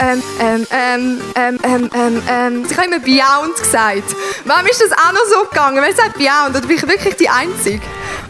Ähm, 0.00 0.20
ähm, 0.40 0.66
ähm, 0.72 1.20
ähm, 1.36 1.58
ähm, 1.62 1.90
ähm, 1.94 2.22
ähm, 2.28 2.66
ich 2.68 2.76
habe 2.76 2.88
immer 2.88 2.98
Beyond 2.98 3.56
gesagt. 3.56 4.02
Warum 4.44 4.66
ist 4.66 4.82
das 4.82 4.90
auch 4.90 5.12
noch 5.12 5.24
so 5.30 5.48
gegangen? 5.48 5.80
Wer 5.80 5.94
sagt 5.94 6.18
Beyond? 6.18 6.50
Oder 6.50 6.66
bin 6.66 6.76
ich 6.78 6.82
wirklich 6.82 7.14
die 7.14 7.28
Einzige? 7.28 7.80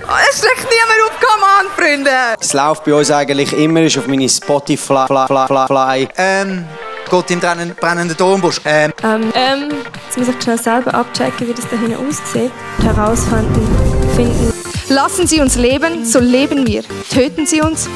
Oh, 0.06 0.12
es 0.30 0.40
schlägt 0.40 0.58
niemand 0.70 1.00
auf, 1.06 1.18
come 1.18 1.42
on, 1.42 1.66
Freunde! 1.74 2.10
Es 2.38 2.52
läuft 2.52 2.84
bei 2.84 2.92
uns 2.92 3.10
eigentlich 3.10 3.54
immer 3.54 3.80
ist 3.80 3.96
auf 3.96 4.06
meine 4.06 4.28
Spotify. 4.28 5.06
Fly, 5.06 5.26
fly, 5.26 5.46
fly, 5.46 5.66
fly. 5.66 6.08
Ähm, 6.18 6.66
Gott 7.08 7.30
im 7.30 7.40
brennenden, 7.40 7.74
brennenden 7.80 8.14
Dornbusch. 8.18 8.60
Ähm, 8.66 8.92
Ähm, 9.02 9.32
ähm, 9.34 9.68
jetzt 10.04 10.18
muss 10.18 10.28
ich 10.28 10.42
schnell 10.42 10.58
selber 10.60 10.92
abchecken, 10.92 11.48
wie 11.48 11.54
das 11.54 11.64
da 11.70 11.78
hinten 11.78 11.96
aussieht. 12.06 12.52
Herausfinden, 12.82 13.66
finden. 14.14 14.52
Lassen 14.90 15.26
Sie 15.26 15.40
uns 15.40 15.56
leben, 15.56 16.04
so 16.04 16.18
leben 16.18 16.66
wir. 16.66 16.82
Töten 17.10 17.46
Sie 17.46 17.62
uns, 17.62 17.88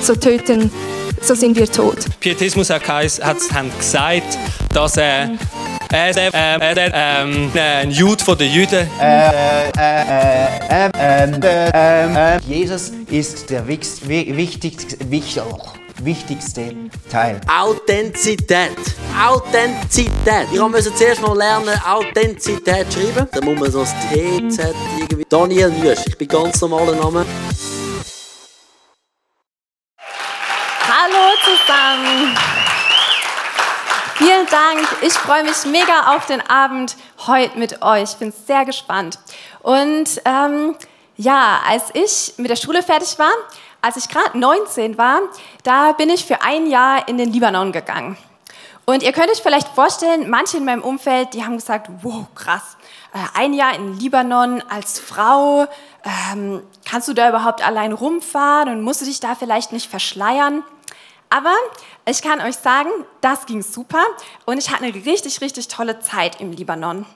so 0.00 0.14
töten, 0.16 0.72
so 1.22 1.34
sind 1.34 1.56
wir 1.56 1.70
tot. 1.70 1.98
Pietismus 2.20 2.70
hat, 2.70 2.82
gesagt, 3.78 4.38
dass 4.72 4.96
er 4.96 5.30
äh, 5.92 6.10
äh, 6.10 6.30
äh, 6.30 6.90
ähm, 6.94 7.50
äh, 7.52 7.60
ein 7.60 7.90
Jude 7.90 8.22
von 8.22 8.38
den 8.38 8.52
Juden 8.52 8.88
Jesus 12.46 12.92
ist 13.10 13.50
der 13.50 13.66
wichtigste, 13.66 14.08
wichtig, 14.08 14.76
wichtigste 16.04 16.74
Teil. 17.10 17.40
Authentizität. 17.48 18.76
Authentizität. 19.20 20.46
Ich 20.52 20.60
musste 20.60 20.94
zuerst 20.94 21.22
mal 21.22 21.36
lernen, 21.36 21.74
Authentizität 21.84 22.86
schreiben. 22.92 23.28
Da 23.32 23.44
muss 23.44 23.58
man 23.58 23.70
so 23.70 23.80
das 23.80 23.92
TZ 24.10 24.74
irgendwie. 24.98 25.26
Daniel 25.28 25.70
Nüsch. 25.70 26.00
Ich 26.06 26.16
bin 26.16 26.28
ganz 26.28 26.60
normaler 26.60 26.94
Name. 26.94 27.26
Dank. 34.50 34.80
Ich 35.02 35.12
freue 35.12 35.44
mich 35.44 35.64
mega 35.64 36.16
auf 36.16 36.26
den 36.26 36.40
Abend 36.40 36.96
heute 37.26 37.56
mit 37.56 37.82
euch. 37.82 38.12
Ich 38.12 38.16
bin 38.16 38.32
sehr 38.32 38.64
gespannt. 38.64 39.18
Und 39.62 40.20
ähm, 40.24 40.74
ja, 41.16 41.60
als 41.68 41.84
ich 41.92 42.34
mit 42.36 42.50
der 42.50 42.56
Schule 42.56 42.82
fertig 42.82 43.16
war, 43.20 43.30
als 43.80 43.96
ich 43.96 44.08
gerade 44.08 44.36
19 44.36 44.98
war, 44.98 45.20
da 45.62 45.92
bin 45.92 46.10
ich 46.10 46.24
für 46.24 46.42
ein 46.42 46.66
Jahr 46.66 47.06
in 47.06 47.16
den 47.16 47.32
Libanon 47.32 47.70
gegangen. 47.70 48.16
Und 48.86 49.04
ihr 49.04 49.12
könnt 49.12 49.30
euch 49.30 49.40
vielleicht 49.40 49.68
vorstellen, 49.68 50.28
manche 50.28 50.56
in 50.56 50.64
meinem 50.64 50.82
Umfeld, 50.82 51.32
die 51.34 51.44
haben 51.44 51.56
gesagt, 51.56 51.88
wow, 52.02 52.26
krass, 52.34 52.76
äh, 53.14 53.38
ein 53.38 53.52
Jahr 53.52 53.76
in 53.76 54.00
Libanon 54.00 54.64
als 54.68 54.98
Frau, 54.98 55.68
ähm, 56.32 56.62
kannst 56.84 57.06
du 57.06 57.12
da 57.12 57.28
überhaupt 57.28 57.64
allein 57.64 57.92
rumfahren 57.92 58.68
und 58.70 58.82
musst 58.82 59.00
du 59.00 59.04
dich 59.04 59.20
da 59.20 59.36
vielleicht 59.36 59.70
nicht 59.70 59.88
verschleiern? 59.88 60.64
Aber 61.30 61.54
ich 62.06 62.22
kann 62.22 62.40
euch 62.40 62.56
sagen, 62.56 62.90
das 63.20 63.46
ging 63.46 63.62
super 63.62 64.04
und 64.46 64.58
ich 64.58 64.70
hatte 64.70 64.84
eine 64.84 64.94
richtig, 64.94 65.40
richtig 65.40 65.68
tolle 65.68 66.00
Zeit 66.00 66.40
im 66.40 66.50
Libanon. 66.52 67.06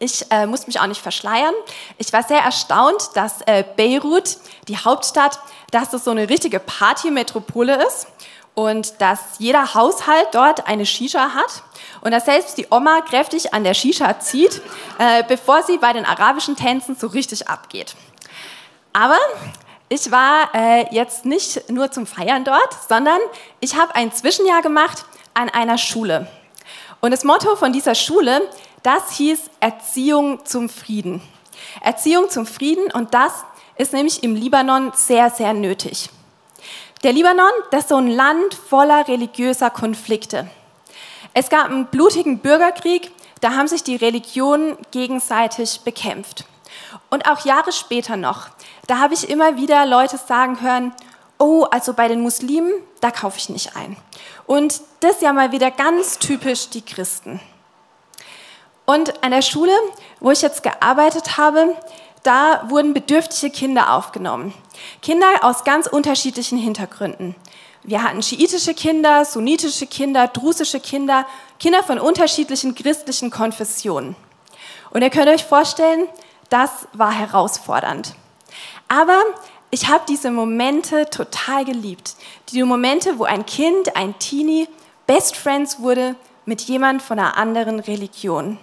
Ich 0.00 0.30
äh, 0.30 0.46
musste 0.46 0.66
mich 0.66 0.80
auch 0.80 0.86
nicht 0.86 1.00
verschleiern. 1.00 1.54
Ich 1.98 2.12
war 2.12 2.24
sehr 2.24 2.40
erstaunt, 2.40 3.10
dass 3.14 3.42
äh, 3.42 3.64
Beirut, 3.76 4.38
die 4.66 4.76
Hauptstadt, 4.76 5.38
dass 5.70 5.90
das 5.90 6.04
so 6.04 6.10
eine 6.10 6.28
richtige 6.28 6.58
Partymetropole 6.58 7.86
ist 7.86 8.08
und 8.54 9.00
dass 9.00 9.20
jeder 9.38 9.74
Haushalt 9.74 10.28
dort 10.32 10.66
eine 10.66 10.86
Shisha 10.86 11.34
hat 11.34 11.62
und 12.00 12.10
dass 12.10 12.24
selbst 12.24 12.58
die 12.58 12.66
Oma 12.70 13.02
kräftig 13.02 13.54
an 13.54 13.62
der 13.62 13.74
Shisha 13.74 14.18
zieht, 14.18 14.62
äh, 14.98 15.22
bevor 15.28 15.62
sie 15.62 15.78
bei 15.78 15.92
den 15.92 16.04
arabischen 16.04 16.56
Tänzen 16.56 16.96
so 16.96 17.06
richtig 17.08 17.48
abgeht. 17.48 17.94
Aber 18.92 19.18
ich 19.88 20.10
war 20.10 20.54
äh, 20.54 20.86
jetzt 20.94 21.24
nicht 21.24 21.70
nur 21.70 21.90
zum 21.90 22.06
Feiern 22.06 22.44
dort, 22.44 22.76
sondern 22.88 23.18
ich 23.60 23.76
habe 23.76 23.94
ein 23.94 24.12
Zwischenjahr 24.12 24.62
gemacht 24.62 25.04
an 25.34 25.48
einer 25.50 25.78
Schule. 25.78 26.26
Und 27.00 27.10
das 27.10 27.24
Motto 27.24 27.54
von 27.56 27.72
dieser 27.72 27.94
Schule, 27.94 28.48
das 28.82 29.12
hieß 29.12 29.40
Erziehung 29.60 30.44
zum 30.46 30.68
Frieden. 30.68 31.22
Erziehung 31.82 32.30
zum 32.30 32.46
Frieden 32.46 32.90
und 32.92 33.14
das 33.14 33.44
ist 33.76 33.92
nämlich 33.92 34.22
im 34.22 34.34
Libanon 34.34 34.92
sehr, 34.94 35.30
sehr 35.30 35.52
nötig. 35.52 36.08
Der 37.02 37.12
Libanon, 37.12 37.50
das 37.70 37.82
ist 37.82 37.88
so 37.90 37.96
ein 37.96 38.08
Land 38.08 38.54
voller 38.54 39.06
religiöser 39.06 39.68
Konflikte. 39.68 40.48
Es 41.34 41.50
gab 41.50 41.66
einen 41.66 41.86
blutigen 41.86 42.38
Bürgerkrieg, 42.38 43.10
da 43.40 43.50
haben 43.50 43.68
sich 43.68 43.82
die 43.82 43.96
Religionen 43.96 44.78
gegenseitig 44.90 45.80
bekämpft. 45.80 46.46
Und 47.10 47.28
auch 47.28 47.44
Jahre 47.44 47.72
später 47.72 48.16
noch, 48.16 48.48
da 48.86 48.98
habe 48.98 49.14
ich 49.14 49.28
immer 49.28 49.56
wieder 49.56 49.86
Leute 49.86 50.18
sagen 50.18 50.60
hören, 50.60 50.92
oh, 51.38 51.64
also 51.70 51.94
bei 51.94 52.08
den 52.08 52.20
Muslimen, 52.20 52.72
da 53.00 53.10
kaufe 53.10 53.38
ich 53.38 53.48
nicht 53.48 53.76
ein. 53.76 53.96
Und 54.46 54.80
das 55.00 55.16
ist 55.16 55.22
ja 55.22 55.32
mal 55.32 55.52
wieder 55.52 55.70
ganz 55.70 56.18
typisch 56.18 56.70
die 56.70 56.82
Christen. 56.82 57.40
Und 58.86 59.24
an 59.24 59.30
der 59.30 59.42
Schule, 59.42 59.72
wo 60.20 60.30
ich 60.30 60.42
jetzt 60.42 60.62
gearbeitet 60.62 61.38
habe, 61.38 61.76
da 62.22 62.64
wurden 62.68 62.94
bedürftige 62.94 63.50
Kinder 63.50 63.94
aufgenommen. 63.94 64.54
Kinder 65.02 65.26
aus 65.42 65.64
ganz 65.64 65.86
unterschiedlichen 65.86 66.58
Hintergründen. 66.58 67.34
Wir 67.82 68.02
hatten 68.02 68.22
schiitische 68.22 68.72
Kinder, 68.72 69.26
sunnitische 69.26 69.86
Kinder, 69.86 70.28
drusische 70.28 70.80
Kinder, 70.80 71.26
Kinder 71.58 71.82
von 71.82 71.98
unterschiedlichen 71.98 72.74
christlichen 72.74 73.30
Konfessionen. 73.30 74.16
Und 74.90 75.02
ihr 75.02 75.10
könnt 75.10 75.28
euch 75.28 75.44
vorstellen, 75.44 76.08
das 76.48 76.88
war 76.94 77.12
herausfordernd. 77.12 78.14
Aber 78.88 79.20
ich 79.70 79.88
habe 79.88 80.04
diese 80.08 80.30
Momente 80.30 81.08
total 81.10 81.64
geliebt. 81.64 82.14
Die 82.50 82.62
Momente, 82.62 83.18
wo 83.18 83.24
ein 83.24 83.44
Kind, 83.44 83.96
ein 83.96 84.18
Teenie, 84.18 84.68
Best 85.06 85.36
Friends 85.36 85.80
wurde 85.80 86.16
mit 86.44 86.62
jemand 86.62 87.02
von 87.02 87.18
einer 87.18 87.36
anderen 87.36 87.80
Religion. 87.80 88.58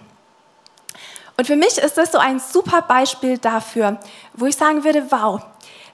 Und 1.36 1.46
für 1.46 1.56
mich 1.56 1.78
ist 1.78 1.98
das 1.98 2.12
so 2.12 2.18
ein 2.18 2.40
super 2.40 2.82
Beispiel 2.82 3.38
dafür, 3.38 3.98
wo 4.34 4.46
ich 4.46 4.56
sagen 4.56 4.84
würde, 4.84 5.10
wow, 5.10 5.40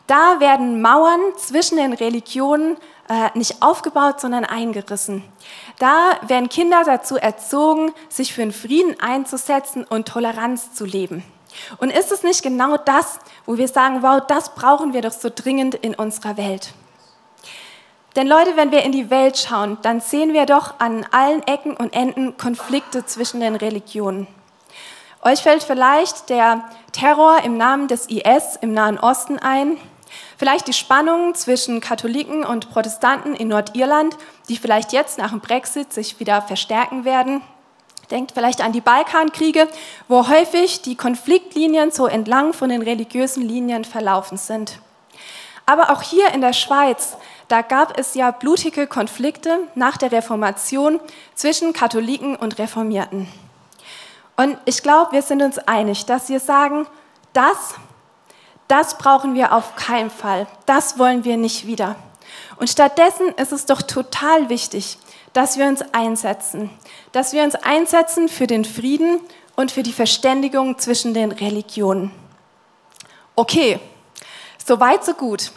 da 0.07 0.41
werden 0.41 0.81
Mauern 0.81 1.21
zwischen 1.37 1.77
den 1.77 1.93
Religionen 1.93 2.77
äh, 3.09 3.31
nicht 3.35 3.63
aufgebaut, 3.63 4.21
sondern 4.21 4.45
eingerissen. 4.45 5.23
Da 5.79 6.19
werden 6.27 6.49
Kinder 6.49 6.83
dazu 6.85 7.17
erzogen, 7.17 7.93
sich 8.09 8.33
für 8.33 8.41
den 8.41 8.53
Frieden 8.53 8.99
einzusetzen 9.01 9.85
und 9.85 10.09
Toleranz 10.09 10.73
zu 10.75 10.85
leben. 10.85 11.25
Und 11.79 11.91
ist 11.91 12.13
es 12.13 12.23
nicht 12.23 12.43
genau 12.43 12.77
das, 12.77 13.19
wo 13.47 13.57
wir 13.57 13.69
sagen, 13.69 14.03
wow, 14.03 14.21
das 14.27 14.55
brauchen 14.55 14.93
wir 14.93 15.03
doch 15.03 15.13
so 15.13 15.31
dringend 15.35 15.75
in 15.75 15.95
unserer 15.95 16.37
Welt? 16.37 16.73
Denn 18.17 18.27
Leute, 18.27 18.57
wenn 18.57 18.73
wir 18.73 18.83
in 18.83 18.93
die 18.93 19.11
Welt 19.11 19.39
schauen, 19.39 19.79
dann 19.83 20.01
sehen 20.01 20.33
wir 20.33 20.47
doch 20.47 20.81
an 20.81 21.07
allen 21.13 21.43
Ecken 21.47 21.77
und 21.77 21.95
Enden 21.95 22.37
Konflikte 22.37 23.07
zwischen 23.07 23.41
den 23.41 23.55
Religionen. 23.55 24.27
Euch 25.23 25.41
fällt 25.41 25.63
vielleicht 25.63 26.29
der 26.31 26.65
Terror 26.93 27.43
im 27.45 27.57
Namen 27.57 27.89
des 27.89 28.07
IS 28.07 28.57
im 28.61 28.73
Nahen 28.73 28.99
Osten 28.99 29.39
ein, 29.39 29.77
vielleicht 30.37 30.69
die 30.69 30.73
Spannungen 30.73 31.35
zwischen 31.35 31.81
Katholiken 31.81 32.45
und 32.45 32.71
Protestanten 32.71 33.35
in 33.35 33.49
Nordirland, 33.49 34.17
die 34.49 34.57
vielleicht 34.57 34.93
jetzt 34.93 35.19
nach 35.19 35.31
dem 35.31 35.41
Brexit 35.41 35.93
sich 35.93 36.19
wieder 36.19 36.41
verstärken 36.43 37.05
werden. 37.05 37.43
Denkt 38.11 38.33
vielleicht 38.33 38.63
an 38.63 38.73
die 38.73 38.81
Balkankriege, 38.81 39.69
wo 40.09 40.29
häufig 40.29 40.83
die 40.83 40.97
Konfliktlinien 40.97 41.91
so 41.91 42.07
entlang 42.07 42.53
von 42.53 42.71
den 42.71 42.83
religiösen 42.83 43.43
Linien 43.43 43.85
verlaufen 43.85 44.39
sind. 44.39 44.79
Aber 45.67 45.91
auch 45.91 46.01
hier 46.01 46.33
in 46.33 46.41
der 46.41 46.55
Schweiz, 46.55 47.19
da 47.49 47.61
gab 47.61 47.99
es 47.99 48.15
ja 48.15 48.31
blutige 48.31 48.87
Konflikte 48.87 49.59
nach 49.75 49.99
der 49.99 50.13
Reformation 50.13 51.01
zwischen 51.35 51.75
Katholiken 51.75 52.37
und 52.37 52.59
Reformierten. 52.59 53.29
Und 54.37 54.57
ich 54.65 54.83
glaube, 54.83 55.13
wir 55.13 55.23
sind 55.23 55.43
uns 55.43 55.59
einig, 55.59 56.07
dass 56.07 56.31
wir 56.31 56.41
sagen, 56.41 56.87
das, 57.35 57.75
das 58.69 58.97
brauchen 58.97 59.35
wir 59.35 59.53
auf 59.53 59.77
keinen 59.77 60.11
Fall. 60.11 60.47
Das 60.65 60.99
wollen 60.99 61.25
wir 61.25 61.37
nicht 61.37 61.67
wieder. 61.67 61.97
Und 62.57 62.71
stattdessen 62.71 63.29
ist 63.37 63.53
es 63.53 63.67
doch 63.67 63.83
total 63.83 64.49
wichtig, 64.49 64.99
dass 65.33 65.59
wir 65.59 65.67
uns 65.67 65.83
einsetzen. 65.93 66.71
Dass 67.13 67.33
wir 67.33 67.43
uns 67.43 67.55
einsetzen 67.55 68.29
für 68.29 68.47
den 68.47 68.65
Frieden 68.65 69.21
und 69.57 69.73
für 69.73 69.83
die 69.83 69.93
Verständigung 69.93 70.79
zwischen 70.79 71.15
den 71.15 71.33
Religionen. 71.33 72.13
Okay, 73.35 73.81
so 74.65 74.81
weit, 74.81 75.05
so 75.05 75.15
gut. 75.15 75.53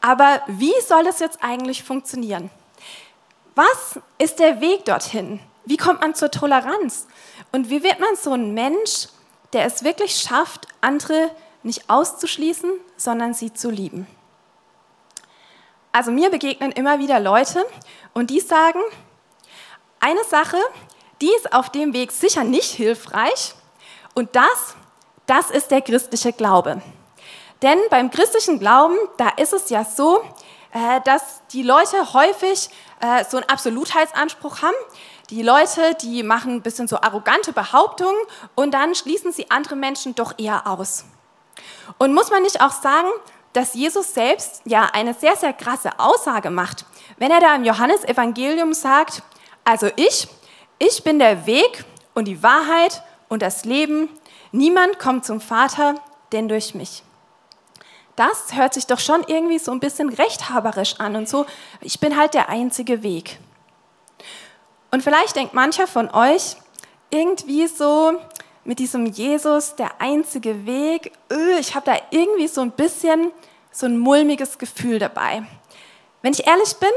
Aber 0.00 0.42
wie 0.46 0.74
soll 0.86 1.04
das 1.04 1.20
jetzt 1.20 1.38
eigentlich 1.42 1.82
funktionieren? 1.82 2.50
Was 3.54 4.00
ist 4.18 4.38
der 4.38 4.60
Weg 4.60 4.84
dorthin? 4.84 5.40
Wie 5.64 5.76
kommt 5.76 6.00
man 6.00 6.14
zur 6.14 6.30
Toleranz? 6.30 7.06
Und 7.52 7.70
wie 7.70 7.82
wird 7.82 8.00
man 8.00 8.16
so 8.16 8.32
ein 8.32 8.54
Mensch, 8.54 9.08
der 9.52 9.64
es 9.64 9.84
wirklich 9.84 10.16
schafft, 10.16 10.66
andere 10.80 11.30
nicht 11.62 11.88
auszuschließen, 11.88 12.70
sondern 12.96 13.34
sie 13.34 13.52
zu 13.52 13.70
lieben? 13.70 14.06
Also 15.92 16.10
mir 16.10 16.30
begegnen 16.30 16.72
immer 16.72 16.98
wieder 16.98 17.20
Leute 17.20 17.64
und 18.14 18.30
die 18.30 18.40
sagen, 18.40 18.80
eine 20.02 20.24
Sache, 20.24 20.58
die 21.20 21.30
ist 21.36 21.52
auf 21.52 21.70
dem 21.70 21.92
Weg 21.94 22.12
sicher 22.12 22.44
nicht 22.44 22.72
hilfreich 22.72 23.54
und 24.14 24.34
das, 24.36 24.76
das 25.26 25.50
ist 25.50 25.70
der 25.70 25.80
christliche 25.80 26.32
Glaube. 26.32 26.82
Denn 27.62 27.78
beim 27.90 28.10
christlichen 28.10 28.58
Glauben, 28.58 28.96
da 29.16 29.28
ist 29.36 29.52
es 29.52 29.70
ja 29.70 29.84
so, 29.84 30.22
äh, 30.72 31.00
dass 31.04 31.42
die 31.52 31.62
Leute 31.62 32.12
häufig 32.12 32.68
äh, 33.00 33.24
so 33.24 33.36
einen 33.36 33.48
Absolutheitsanspruch 33.48 34.62
haben. 34.62 34.74
Die 35.30 35.42
Leute, 35.42 35.94
die 36.02 36.22
machen 36.22 36.56
ein 36.56 36.62
bisschen 36.62 36.88
so 36.88 36.96
arrogante 36.96 37.52
Behauptungen 37.52 38.20
und 38.54 38.74
dann 38.74 38.94
schließen 38.94 39.32
sie 39.32 39.50
andere 39.50 39.76
Menschen 39.76 40.14
doch 40.14 40.34
eher 40.38 40.66
aus. 40.66 41.04
Und 41.98 42.14
muss 42.14 42.30
man 42.30 42.42
nicht 42.42 42.60
auch 42.60 42.72
sagen, 42.72 43.08
dass 43.52 43.74
Jesus 43.74 44.14
selbst 44.14 44.62
ja 44.64 44.88
eine 44.92 45.14
sehr, 45.14 45.36
sehr 45.36 45.52
krasse 45.52 45.98
Aussage 45.98 46.50
macht, 46.50 46.84
wenn 47.18 47.30
er 47.30 47.40
da 47.40 47.54
im 47.54 47.64
Johannesevangelium 47.64 48.72
sagt, 48.72 49.22
also 49.64 49.90
ich, 49.96 50.28
ich 50.78 51.04
bin 51.04 51.18
der 51.18 51.46
Weg 51.46 51.84
und 52.14 52.26
die 52.26 52.42
Wahrheit 52.42 53.02
und 53.28 53.42
das 53.42 53.64
Leben, 53.64 54.08
niemand 54.50 54.98
kommt 54.98 55.24
zum 55.24 55.40
Vater, 55.40 55.94
denn 56.32 56.48
durch 56.48 56.74
mich. 56.74 57.02
Das 58.16 58.54
hört 58.54 58.74
sich 58.74 58.86
doch 58.86 58.98
schon 58.98 59.24
irgendwie 59.26 59.58
so 59.58 59.72
ein 59.72 59.80
bisschen 59.80 60.10
rechthaberisch 60.10 61.00
an 61.00 61.16
und 61.16 61.28
so, 61.28 61.46
ich 61.80 61.98
bin 61.98 62.16
halt 62.16 62.34
der 62.34 62.48
einzige 62.48 63.02
Weg. 63.02 63.38
Und 64.90 65.02
vielleicht 65.02 65.36
denkt 65.36 65.54
mancher 65.54 65.86
von 65.86 66.10
euch 66.10 66.56
irgendwie 67.10 67.66
so 67.66 68.20
mit 68.64 68.78
diesem 68.78 69.06
Jesus, 69.06 69.74
der 69.76 70.00
einzige 70.00 70.66
Weg, 70.66 71.12
öh, 71.30 71.58
ich 71.58 71.74
habe 71.74 71.86
da 71.86 71.96
irgendwie 72.10 72.48
so 72.48 72.60
ein 72.60 72.70
bisschen 72.70 73.32
so 73.70 73.86
ein 73.86 73.98
mulmiges 73.98 74.58
Gefühl 74.58 74.98
dabei. 74.98 75.42
Wenn 76.20 76.32
ich 76.32 76.46
ehrlich 76.46 76.74
bin, 76.76 76.90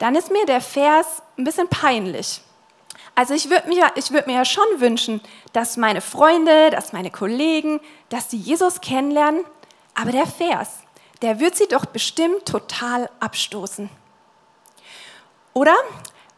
dann 0.00 0.14
ist 0.16 0.32
mir 0.32 0.46
der 0.46 0.62
Vers 0.62 1.22
ein 1.38 1.44
bisschen 1.44 1.68
peinlich. 1.68 2.40
Also 3.14 3.34
ich 3.34 3.50
würde 3.50 3.68
mir, 3.68 3.92
würd 3.94 4.26
mir 4.26 4.34
ja 4.34 4.44
schon 4.46 4.64
wünschen, 4.78 5.20
dass 5.52 5.76
meine 5.76 6.00
Freunde, 6.00 6.70
dass 6.70 6.94
meine 6.94 7.10
Kollegen, 7.10 7.80
dass 8.08 8.30
sie 8.30 8.38
Jesus 8.38 8.80
kennenlernen, 8.80 9.44
aber 9.94 10.10
der 10.10 10.26
Vers, 10.26 10.78
der 11.20 11.38
wird 11.38 11.54
sie 11.54 11.68
doch 11.68 11.84
bestimmt 11.84 12.46
total 12.46 13.10
abstoßen. 13.20 13.90
Oder 15.52 15.74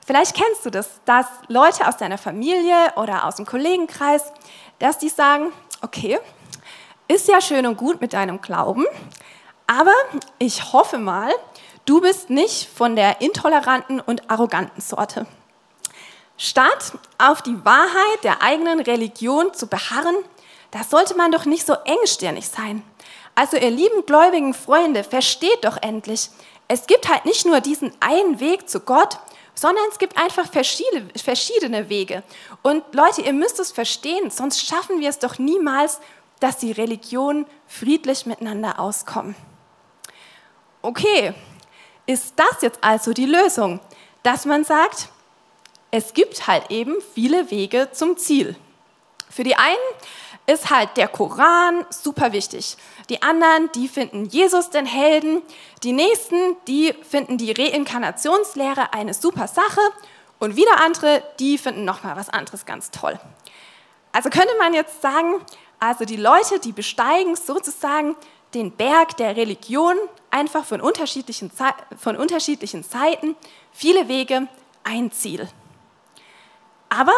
vielleicht 0.05 0.35
kennst 0.35 0.67
du 0.67 0.70
das, 0.70 1.00
dass 1.05 1.26
Leute 1.47 1.87
aus 1.87 1.97
deiner 1.97 2.19
Familie 2.19 2.93
oder 2.97 3.26
aus 3.26 3.37
dem 3.37 3.47
Kollegenkreis, 3.47 4.32
dass 4.81 4.99
die 4.99 5.08
sagen, 5.08 5.53
okay, 5.82 6.19
ist 7.06 7.29
ja 7.29 7.41
schön 7.41 7.65
und 7.67 7.76
gut 7.76 8.00
mit 8.00 8.12
deinem 8.12 8.41
Glauben, 8.41 8.87
aber 9.69 9.94
ich 10.38 10.73
hoffe 10.73 10.99
mal, 10.99 11.32
du 11.84 12.00
bist 12.00 12.31
nicht 12.31 12.69
von 12.69 12.96
der 12.96 13.20
intoleranten 13.20 14.00
und 14.00 14.31
arroganten 14.31 14.81
Sorte. 14.81 15.26
Statt 16.38 16.93
auf 17.19 17.43
die 17.43 17.64
Wahrheit 17.64 18.25
der 18.25 18.43
eigenen 18.43 18.81
Religion 18.81 19.55
zu 19.55 19.67
beharren, 19.67 20.17
da 20.70 20.82
sollte 20.82 21.17
man 21.17 21.31
doch 21.31 21.44
nicht 21.44 21.67
so 21.67 21.75
engstirnig 21.84 22.49
sein. 22.49 22.82
Also 23.34 23.56
ihr 23.56 23.70
lieben 23.70 24.05
gläubigen 24.06 24.55
Freunde, 24.55 25.05
versteht 25.05 25.64
doch 25.64 25.79
endlich, 25.81 26.31
es 26.69 26.87
gibt 26.87 27.08
halt 27.08 27.25
nicht 27.25 27.44
nur 27.44 27.61
diesen 27.61 27.93
einen 28.00 28.40
Weg 28.40 28.69
zu 28.69 28.81
Gott, 28.81 29.19
sondern 29.55 29.84
es 29.90 29.99
gibt 29.99 30.17
einfach 30.17 30.50
verschiedene, 30.50 31.08
verschiedene 31.23 31.88
Wege. 31.88 32.23
Und 32.62 32.82
Leute, 32.94 33.20
ihr 33.20 33.32
müsst 33.32 33.61
es 33.61 33.73
verstehen, 33.73 34.31
sonst 34.31 34.67
schaffen 34.67 35.00
wir 35.00 35.11
es 35.11 35.19
doch 35.19 35.38
niemals, 35.38 36.00
dass 36.40 36.58
die 36.58 36.73
Religionen 36.73 37.46
friedlich 37.67 38.26
miteinander 38.26 38.81
auskommen. 38.81 39.37
Okay, 40.81 41.34
ist 42.07 42.35
das 42.37 42.63
jetzt 42.63 42.79
also 42.83 43.13
die 43.13 43.27
Lösung, 43.27 43.81
dass 44.23 44.45
man 44.45 44.65
sagt, 44.65 45.09
es 45.91 46.15
gibt 46.15 46.47
halt 46.47 46.71
eben 46.71 46.97
viele 47.15 47.51
Wege 47.51 47.89
zum 47.93 48.17
Ziel. 48.17 48.57
Für 49.29 49.45
die 49.45 49.57
einen 49.57 49.77
ist 50.47 50.71
halt 50.71 50.97
der 50.97 51.09
Koran 51.09 51.87
super 51.91 52.33
wichtig. 52.33 52.77
Die 53.09 53.23
anderen, 53.23 53.71
die 53.75 53.89
finden 53.89 54.27
Jesus 54.27 54.71
den 54.71 54.87
Helden. 54.87 55.43
Die 55.83 55.93
nächsten, 55.93 56.57
die 56.67 56.95
finden 57.09 57.39
die 57.39 57.53
Reinkarnationslehre 57.53 58.93
eine 58.93 59.15
super 59.15 59.47
Sache. 59.49 59.81
Und 60.39 60.57
wieder 60.57 60.81
andere, 60.85 61.23
die 61.39 61.59
finden 61.59 61.85
nochmal 61.85 62.17
was 62.17 62.29
anderes 62.29 62.67
ganz 62.67 62.91
toll. 62.91 63.19
Also 64.13 64.29
könnte 64.29 64.55
man 64.59 64.75
jetzt 64.75 65.01
sagen, 65.01 65.41
also 65.79 66.05
die 66.05 66.17
Leute, 66.17 66.59
die 66.59 66.73
besteigen 66.73 67.37
sozusagen 67.37 68.17
den 68.55 68.73
Berg 68.73 69.17
der 69.17 69.37
Religion 69.37 69.97
einfach 70.31 70.65
von 70.65 70.81
unterschiedlichen, 70.81 71.51
von 71.97 72.17
unterschiedlichen 72.17 72.83
Seiten, 72.83 73.37
viele 73.73 74.09
Wege, 74.09 74.49
ein 74.85 75.13
Ziel. 75.13 75.49
Aber 76.89 77.15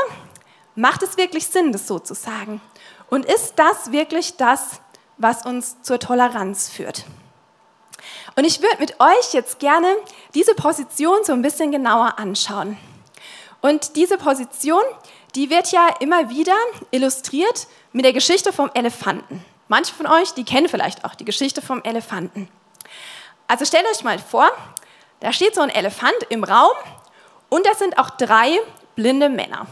macht 0.75 1.03
es 1.03 1.17
wirklich 1.17 1.47
Sinn, 1.47 1.73
das 1.73 1.87
so 1.87 1.99
zu 1.99 2.15
sagen? 2.15 2.61
Und 3.11 3.25
ist 3.25 3.55
das 3.57 3.93
wirklich 3.93 4.37
das, 4.37 4.81
was 5.19 5.45
uns 5.45 5.83
zur 5.83 5.99
Toleranz 5.99 6.69
führt? 6.69 7.05
Und 8.37 8.45
ich 8.45 8.61
würde 8.61 8.79
mit 8.79 9.01
euch 9.01 9.33
jetzt 9.33 9.59
gerne 9.59 9.97
diese 10.35 10.55
Position 10.55 11.25
so 11.25 11.33
ein 11.33 11.43
bisschen 11.43 11.73
genauer 11.73 12.19
anschauen. 12.19 12.77
Und 13.61 13.97
diese 13.97 14.19
Position, 14.19 14.83
die 15.35 15.49
wird 15.51 15.73
ja 15.73 15.89
immer 16.01 16.29
wieder 16.29 16.57
illustriert 16.91 17.67
mit 17.93 18.05
der 18.05 18.13
Geschichte 18.13 18.53
vom 18.53 18.71
Elefanten. 18.75 19.45
Manche 19.69 19.95
von 19.95 20.07
euch, 20.07 20.33
die 20.35 20.45
kennen 20.45 20.69
vielleicht 20.69 21.05
auch 21.05 21.15
die 21.15 21.25
Geschichte 21.25 21.63
vom 21.63 21.83
Elefanten. 21.83 22.49
Also 23.49 23.65
stellt 23.65 23.87
euch 23.87 24.05
mal 24.05 24.19
vor, 24.19 24.51
da 25.21 25.33
steht 25.33 25.55
so 25.55 25.61
ein 25.61 25.71
Elefant 25.71 26.15
im 26.29 26.45
Raum 26.45 26.77
und 27.49 27.67
da 27.67 27.75
sind 27.75 27.99
auch 27.99 28.11
drei 28.11 28.59
blinde 28.95 29.29
Männer. 29.29 29.67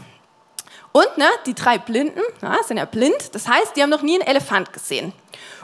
Und 0.91 1.17
ne, 1.17 1.27
die 1.45 1.55
drei 1.55 1.79
Blinden 1.79 2.21
na, 2.41 2.61
sind 2.63 2.77
ja 2.77 2.85
blind, 2.85 3.33
das 3.33 3.47
heißt, 3.47 3.75
die 3.75 3.81
haben 3.81 3.89
noch 3.89 4.03
nie 4.03 4.19
einen 4.19 4.27
Elefant 4.27 4.71
gesehen. 4.73 5.11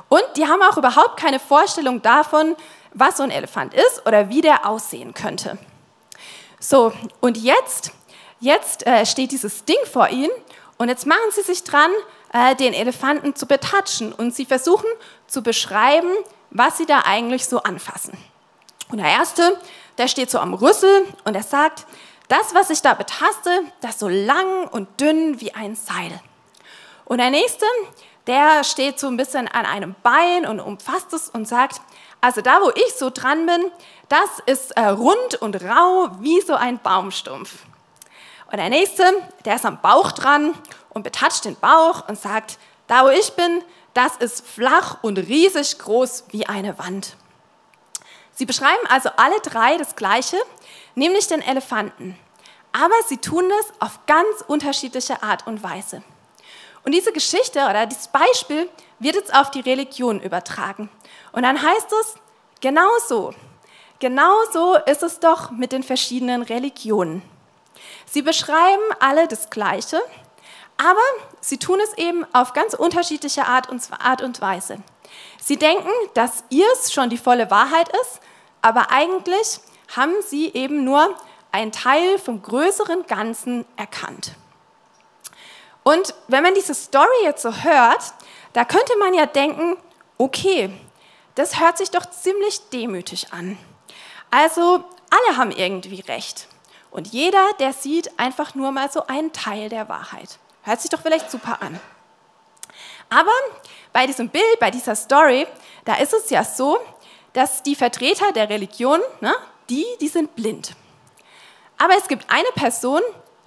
Und 0.10 0.24
die 0.38 0.48
haben 0.48 0.62
auch 0.64 0.78
überhaupt 0.78 1.20
keine 1.20 1.40
Vorstellung 1.40 2.02
davon, 2.02 2.56
was 2.94 3.18
so 3.18 3.24
ein 3.24 3.32
Elefant 3.32 3.76
ist 3.76 4.06
oder 4.08 4.30
wie 4.30 4.42
der 4.42 4.66
aussehen 4.66 5.14
könnte. 5.14 5.60
So, 6.60 6.92
und 7.22 7.38
jetzt, 7.38 7.92
jetzt 8.40 8.86
äh, 8.88 9.06
steht 9.06 9.32
dieses 9.32 9.66
Ding 9.66 9.78
vor 9.92 10.10
ihnen 10.10 10.32
und 10.78 10.90
jetzt 10.90 11.06
machen 11.06 11.32
sie 11.32 11.44
sich 11.44 11.64
dran, 11.64 11.92
äh, 12.34 12.56
den 12.56 12.74
Elefanten 12.74 13.36
zu 13.36 13.46
betatschen 13.46 14.14
und 14.14 14.36
sie 14.36 14.46
versuchen 14.46 14.90
zu 15.28 15.42
beschreiben, 15.42 16.12
was 16.52 16.78
sie 16.78 16.86
da 16.86 17.02
eigentlich 17.06 17.46
so 17.46 17.64
anfassen. 17.64 18.18
Und 18.92 18.98
der 18.98 19.08
erste, 19.08 19.60
der 19.98 20.08
steht 20.08 20.32
so 20.32 20.40
am 20.40 20.54
Rüssel 20.54 21.06
und 21.24 21.36
er 21.36 21.44
sagt, 21.44 21.86
das, 22.28 22.54
was 22.54 22.70
ich 22.70 22.82
da 22.82 22.94
betaste, 22.94 23.64
das 23.82 23.92
ist 23.92 24.00
so 24.00 24.08
lang 24.08 24.68
und 24.68 25.02
dünn 25.02 25.42
wie 25.42 25.54
ein 25.54 25.76
Seil. 25.76 26.20
Und 27.06 27.18
der 27.18 27.32
nächste, 27.32 27.66
der 28.28 28.64
steht 28.64 29.00
so 29.00 29.08
ein 29.08 29.18
bisschen 29.18 29.48
an 29.48 29.66
einem 29.66 29.96
Bein 30.04 30.46
und 30.46 30.60
umfasst 30.60 31.12
es 31.14 31.30
und 31.30 31.48
sagt, 31.48 31.82
also 32.22 32.42
da, 32.42 32.62
wo 32.62 32.70
ich 32.70 32.94
so 32.96 33.10
dran 33.10 33.46
bin, 33.46 33.72
das 34.10 34.30
ist 34.46 34.72
äh, 34.72 34.86
rund 34.86 35.36
und 35.42 35.64
rau 35.64 36.10
wie 36.20 36.42
so 36.42 36.54
ein 36.54 36.80
Baumstumpf. 36.80 37.64
Und 38.52 38.58
der 38.58 38.70
nächste, 38.70 39.04
der 39.46 39.56
ist 39.56 39.66
am 39.66 39.80
Bauch 39.82 40.12
dran 40.12 40.54
und 40.90 41.04
betatscht 41.04 41.46
den 41.46 41.56
Bauch 41.56 42.08
und 42.08 42.20
sagt, 42.20 42.58
da, 42.88 43.06
wo 43.06 43.10
ich 43.10 43.34
bin, 43.34 43.64
das 43.94 44.18
ist 44.18 44.46
flach 44.46 44.98
und 45.04 45.18
riesig 45.18 45.78
groß 45.80 46.26
wie 46.30 46.48
eine 46.48 46.78
Wand. 46.80 47.16
Sie 48.32 48.46
beschreiben 48.46 48.88
also 48.88 49.10
alle 49.18 49.40
drei 49.42 49.78
das 49.78 49.96
Gleiche, 49.96 50.38
nämlich 50.96 51.28
den 51.28 51.42
Elefanten. 51.42 52.18
Aber 52.72 52.96
sie 53.08 53.18
tun 53.18 53.52
es 53.60 53.82
auf 53.82 54.00
ganz 54.06 54.44
unterschiedliche 54.48 55.22
Art 55.24 55.46
und 55.48 55.64
Weise. 55.64 56.04
Und 56.86 56.94
diese 56.94 57.12
Geschichte 57.12 57.60
oder 57.60 57.86
dieses 57.86 58.08
Beispiel 58.08 58.70
wird 59.00 59.16
jetzt 59.16 59.34
auf 59.36 59.52
die 59.52 59.60
Religion 59.60 60.22
übertragen. 60.22 60.90
Und 61.32 61.44
dann 61.44 61.62
heißt 61.62 61.92
es, 62.02 62.16
genau 62.62 62.90
so, 63.08 63.34
genau 64.00 64.36
so 64.54 64.76
ist 64.86 65.04
es 65.04 65.20
doch 65.20 65.52
mit 65.52 65.72
den 65.72 65.84
verschiedenen 65.84 66.42
Religionen. 66.42 67.22
Sie 68.06 68.22
beschreiben 68.22 68.84
alle 69.00 69.28
das 69.28 69.50
Gleiche, 69.50 70.02
aber 70.80 71.02
sie 71.42 71.58
tun 71.58 71.80
es 71.84 71.98
eben 71.98 72.26
auf 72.34 72.54
ganz 72.54 72.74
unterschiedliche 72.74 73.46
Art 73.46 73.70
und, 73.70 73.86
Art 74.00 74.22
und 74.22 74.40
Weise. 74.40 74.78
Sie 75.42 75.58
denken, 75.58 75.90
dass 76.14 76.44
ihr 76.50 76.66
es 76.74 76.94
schon 76.94 77.10
die 77.10 77.18
volle 77.18 77.52
Wahrheit 77.52 77.90
ist, 78.02 78.22
aber 78.62 78.90
eigentlich 78.90 79.60
haben 79.96 80.16
sie 80.26 80.54
eben 80.54 80.84
nur 80.86 81.16
einen 81.52 81.72
Teil 81.72 82.18
vom 82.18 82.42
größeren 82.42 83.06
Ganzen 83.08 83.66
erkannt. 83.76 84.36
Und 85.84 86.14
wenn 86.28 86.44
man 86.44 86.54
diese 86.54 86.76
Story 86.76 87.24
jetzt 87.24 87.42
so 87.42 87.52
hört, 87.52 88.14
da 88.54 88.64
könnte 88.64 88.96
man 89.00 89.14
ja 89.14 89.26
denken, 89.26 89.78
okay, 90.18 90.72
das 91.36 91.60
hört 91.60 91.78
sich 91.78 91.92
doch 91.92 92.06
ziemlich 92.06 92.70
demütig 92.70 93.34
an. 93.34 93.58
Also 94.32 94.84
alle 95.10 95.38
haben 95.38 95.52
irgendwie 95.52 96.02
recht. 96.02 96.48
Und 96.92 97.08
jeder, 97.08 97.46
der 97.60 97.74
sieht 97.74 98.18
einfach 98.20 98.56
nur 98.56 98.72
mal 98.72 98.92
so 98.92 99.08
einen 99.08 99.34
Teil 99.34 99.70
der 99.70 99.90
Wahrheit. 99.90 100.40
Hört 100.70 100.82
sich 100.82 100.92
doch 100.92 101.02
vielleicht 101.02 101.32
super 101.32 101.64
an. 101.64 101.80
Aber 103.10 103.32
bei 103.92 104.06
diesem 104.06 104.30
Bild, 104.30 104.60
bei 104.60 104.70
dieser 104.70 104.96
Story, 104.96 105.48
da 105.84 105.96
ist 105.96 106.14
es 106.14 106.30
ja 106.30 106.44
so, 106.44 106.78
dass 107.34 107.64
die 107.64 107.74
Vertreter 107.74 108.32
der 108.34 108.52
Religion, 108.52 109.00
ne, 109.20 109.34
die, 109.72 109.84
die 110.00 110.08
sind 110.08 110.36
blind. 110.36 110.76
Aber 111.80 111.96
es 111.98 112.08
gibt 112.08 112.30
eine 112.30 112.52
Person, 112.54 113.02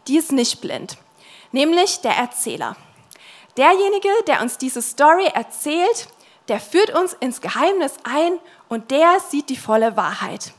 die 0.08 0.16
ist 0.16 0.32
nicht 0.32 0.60
blind, 0.60 0.96
nämlich 1.52 2.00
der 2.00 2.16
Erzähler. 2.16 2.74
Derjenige, 3.56 4.08
der 4.26 4.42
uns 4.42 4.58
diese 4.58 4.82
Story 4.82 5.26
erzählt, 5.32 6.08
der 6.48 6.58
führt 6.58 6.90
uns 6.90 7.12
ins 7.12 7.40
Geheimnis 7.40 7.94
ein 8.02 8.40
und 8.68 8.90
der 8.90 9.20
sieht 9.20 9.48
die 9.48 9.56
volle 9.56 9.96
Wahrheit. 9.96 10.54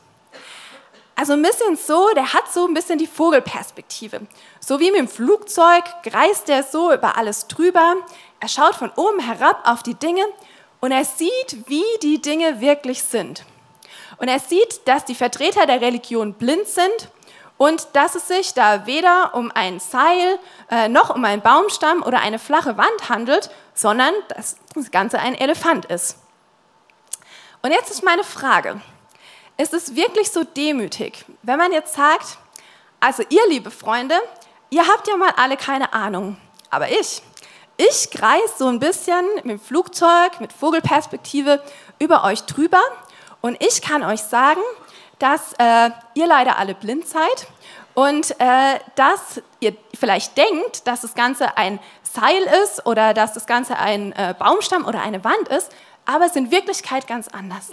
Also 1.16 1.34
ein 1.34 1.42
bisschen 1.42 1.76
so, 1.76 2.10
der 2.16 2.34
hat 2.34 2.52
so 2.52 2.66
ein 2.66 2.74
bisschen 2.74 2.98
die 2.98 3.08
Vogelperspektive. 3.08 4.22
So 4.60 4.80
wie 4.80 4.92
mit 4.92 5.00
dem 5.00 5.08
Flugzeug 5.08 5.84
kreist 6.04 6.50
er 6.50 6.64
so 6.64 6.92
über 6.92 7.18
alles 7.18 7.48
drüber. 7.48 7.96
Er 8.40 8.48
schaut 8.48 8.76
von 8.76 8.92
oben 8.96 9.20
herab 9.20 9.62
auf 9.68 9.84
die 9.84 9.94
Dinge 9.94 10.24
und 10.80 10.92
er 10.92 11.06
sieht, 11.06 11.68
wie 11.68 11.84
die 12.02 12.22
Dinge 12.22 12.62
wirklich 12.62 13.04
sind. 13.04 13.46
Und 14.18 14.28
er 14.28 14.40
sieht, 14.40 14.88
dass 14.88 15.06
die 15.06 15.16
Vertreter 15.16 15.66
der 15.66 15.82
Religion 15.82 16.34
blind 16.34 16.68
sind 16.68 17.10
und 17.58 17.88
dass 17.94 18.16
es 18.16 18.28
sich 18.28 18.54
da 18.54 18.86
weder 18.86 19.36
um 19.36 19.52
ein 19.54 19.80
Seil 19.80 20.40
äh, 20.70 20.90
noch 20.90 21.16
um 21.16 21.24
einen 21.24 21.42
Baumstamm 21.42 22.02
oder 22.04 22.20
eine 22.20 22.40
flache 22.40 22.78
Wand 22.78 23.10
handelt, 23.10 23.52
sondern 23.74 24.14
dass 24.30 24.58
das 24.74 24.92
Ganze 24.92 25.20
ein 25.20 25.36
Elefant 25.36 25.86
ist. 25.86 26.18
Und 27.62 27.72
jetzt 27.72 27.92
ist 27.92 28.04
meine 28.04 28.24
Frage, 28.24 28.82
ist 29.58 29.74
es 29.74 29.96
wirklich 29.96 30.32
so 30.32 30.44
demütig, 30.44 31.26
wenn 31.42 31.58
man 31.58 31.72
jetzt 31.72 31.94
sagt, 31.94 32.38
also 33.00 33.24
ihr 33.30 33.48
liebe 33.50 33.72
Freunde, 33.72 34.16
ihr 34.70 34.88
habt 34.88 35.08
ja 35.08 35.18
mal 35.18 35.34
alle 35.38 35.58
keine 35.58 35.94
Ahnung, 35.94 36.38
aber 36.70 36.90
ich, 36.90 37.22
ich 37.78 38.10
kreise 38.12 38.54
so 38.58 38.68
ein 38.68 38.80
bisschen 38.80 39.26
mit 39.36 39.46
dem 39.46 39.60
Flugzeug, 39.60 40.40
mit 40.40 40.54
Vogelperspektive 40.54 41.62
über 42.00 42.24
euch 42.24 42.44
drüber 42.44 42.82
und 43.42 43.62
ich 43.64 43.82
kann 43.82 44.04
euch 44.04 44.22
sagen, 44.22 44.62
dass 45.20 45.54
äh, 45.60 45.92
ihr 46.16 46.28
leider 46.28 46.58
alle 46.58 46.76
blind 46.76 47.08
seid 47.08 47.48
und 47.94 48.32
äh, 48.40 48.80
dass 48.96 49.42
ihr 49.60 49.76
vielleicht 49.98 50.38
denkt, 50.38 50.88
dass 50.88 51.02
das 51.02 51.14
Ganze 51.14 51.58
ein 51.58 51.80
Seil 52.02 52.44
ist 52.64 52.86
oder 52.86 53.14
dass 53.14 53.34
das 53.34 53.46
Ganze 53.46 53.78
ein 53.78 54.14
äh, 54.14 54.34
Baumstamm 54.38 54.86
oder 54.86 55.02
eine 55.02 55.24
Wand 55.24 55.48
ist, 55.50 55.72
aber 56.06 56.26
es 56.26 56.32
ist 56.32 56.38
in 56.38 56.52
Wirklichkeit 56.52 57.08
ganz 57.08 57.28
anders. 57.28 57.70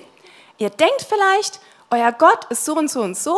Ihr 0.61 0.69
denkt 0.69 1.07
vielleicht, 1.09 1.59
euer 1.90 2.12
Gott 2.12 2.45
ist 2.50 2.67
so 2.67 2.76
und 2.76 2.90
so 2.90 3.00
und 3.00 3.17
so, 3.17 3.35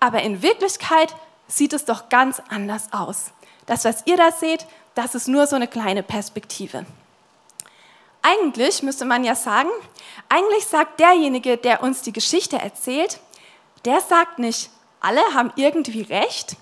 aber 0.00 0.22
in 0.22 0.40
Wirklichkeit 0.40 1.14
sieht 1.46 1.74
es 1.74 1.84
doch 1.84 2.08
ganz 2.08 2.40
anders 2.48 2.92
aus. 2.92 3.26
Das, 3.66 3.84
was 3.84 4.06
ihr 4.06 4.16
da 4.16 4.32
seht, 4.32 4.66
das 4.94 5.14
ist 5.14 5.28
nur 5.28 5.46
so 5.46 5.54
eine 5.54 5.68
kleine 5.68 6.02
Perspektive. 6.02 6.86
Eigentlich 8.22 8.82
müsste 8.82 9.04
man 9.04 9.22
ja 9.22 9.34
sagen, 9.34 9.68
eigentlich 10.30 10.66
sagt 10.66 10.98
derjenige, 10.98 11.58
der 11.58 11.82
uns 11.82 12.00
die 12.00 12.12
Geschichte 12.12 12.56
erzählt, 12.56 13.20
der 13.84 14.00
sagt 14.00 14.38
nicht, 14.38 14.70
alle 15.00 15.20
haben 15.34 15.52
irgendwie 15.56 16.02
recht, 16.02 16.56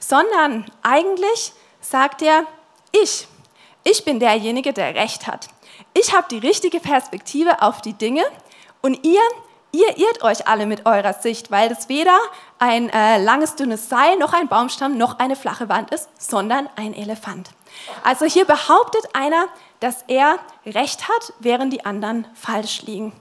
sondern 0.00 0.66
eigentlich 0.82 1.52
sagt 1.80 2.22
er, 2.22 2.46
ich, 2.90 3.28
ich 3.84 4.04
bin 4.04 4.18
derjenige, 4.18 4.72
der 4.72 4.96
recht 4.96 5.28
hat. 5.28 5.48
Ich 5.94 6.16
habe 6.16 6.26
die 6.30 6.38
richtige 6.38 6.80
Perspektive 6.80 7.62
auf 7.62 7.80
die 7.80 7.94
Dinge 7.94 8.24
und 8.80 9.06
ihr, 9.06 9.20
ihr 9.72 9.98
irrt 9.98 10.22
euch 10.22 10.46
alle 10.46 10.66
mit 10.66 10.86
eurer 10.86 11.14
Sicht, 11.14 11.50
weil 11.50 11.72
es 11.72 11.88
weder 11.88 12.18
ein 12.58 12.90
äh, 12.90 13.18
langes, 13.22 13.56
dünnes 13.56 13.88
Seil, 13.88 14.16
noch 14.18 14.32
ein 14.32 14.48
Baumstamm, 14.48 14.96
noch 14.96 15.18
eine 15.18 15.34
flache 15.34 15.68
Wand 15.68 15.92
ist, 15.92 16.08
sondern 16.18 16.68
ein 16.76 16.94
Elefant. 16.94 17.50
Also 18.04 18.26
hier 18.26 18.44
behauptet 18.44 19.02
einer, 19.14 19.46
dass 19.80 20.04
er 20.06 20.38
recht 20.66 21.08
hat, 21.08 21.32
während 21.40 21.72
die 21.72 21.84
anderen 21.84 22.26
falsch 22.34 22.82
liegen. 22.82 23.12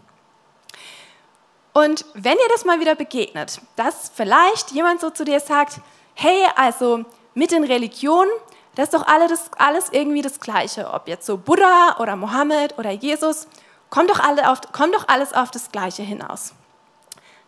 Und 1.73 2.05
wenn 2.13 2.33
ihr 2.33 2.49
das 2.49 2.65
mal 2.65 2.81
wieder 2.81 2.95
begegnet, 2.95 3.61
dass 3.77 4.11
vielleicht 4.13 4.71
jemand 4.71 4.99
so 4.99 5.09
zu 5.09 5.23
dir 5.23 5.39
sagt, 5.39 5.79
hey, 6.15 6.45
also 6.55 7.05
mit 7.33 7.51
den 7.51 7.63
Religionen, 7.63 8.29
das 8.75 8.85
ist 8.85 8.93
doch 8.93 9.07
alles, 9.07 9.51
alles 9.57 9.89
irgendwie 9.91 10.21
das 10.21 10.39
Gleiche, 10.39 10.91
ob 10.91 11.07
jetzt 11.07 11.25
so 11.25 11.37
Buddha 11.37 11.97
oder 11.99 12.15
Mohammed 12.17 12.77
oder 12.77 12.91
Jesus, 12.91 13.47
kommt 13.91 14.09
doch, 14.09 14.19
alle 14.19 14.49
auf, 14.49 14.61
kommt 14.71 14.95
doch 14.95 15.07
alles 15.07 15.33
auf 15.33 15.51
das 15.51 15.71
Gleiche 15.71 16.01
hinaus. 16.01 16.53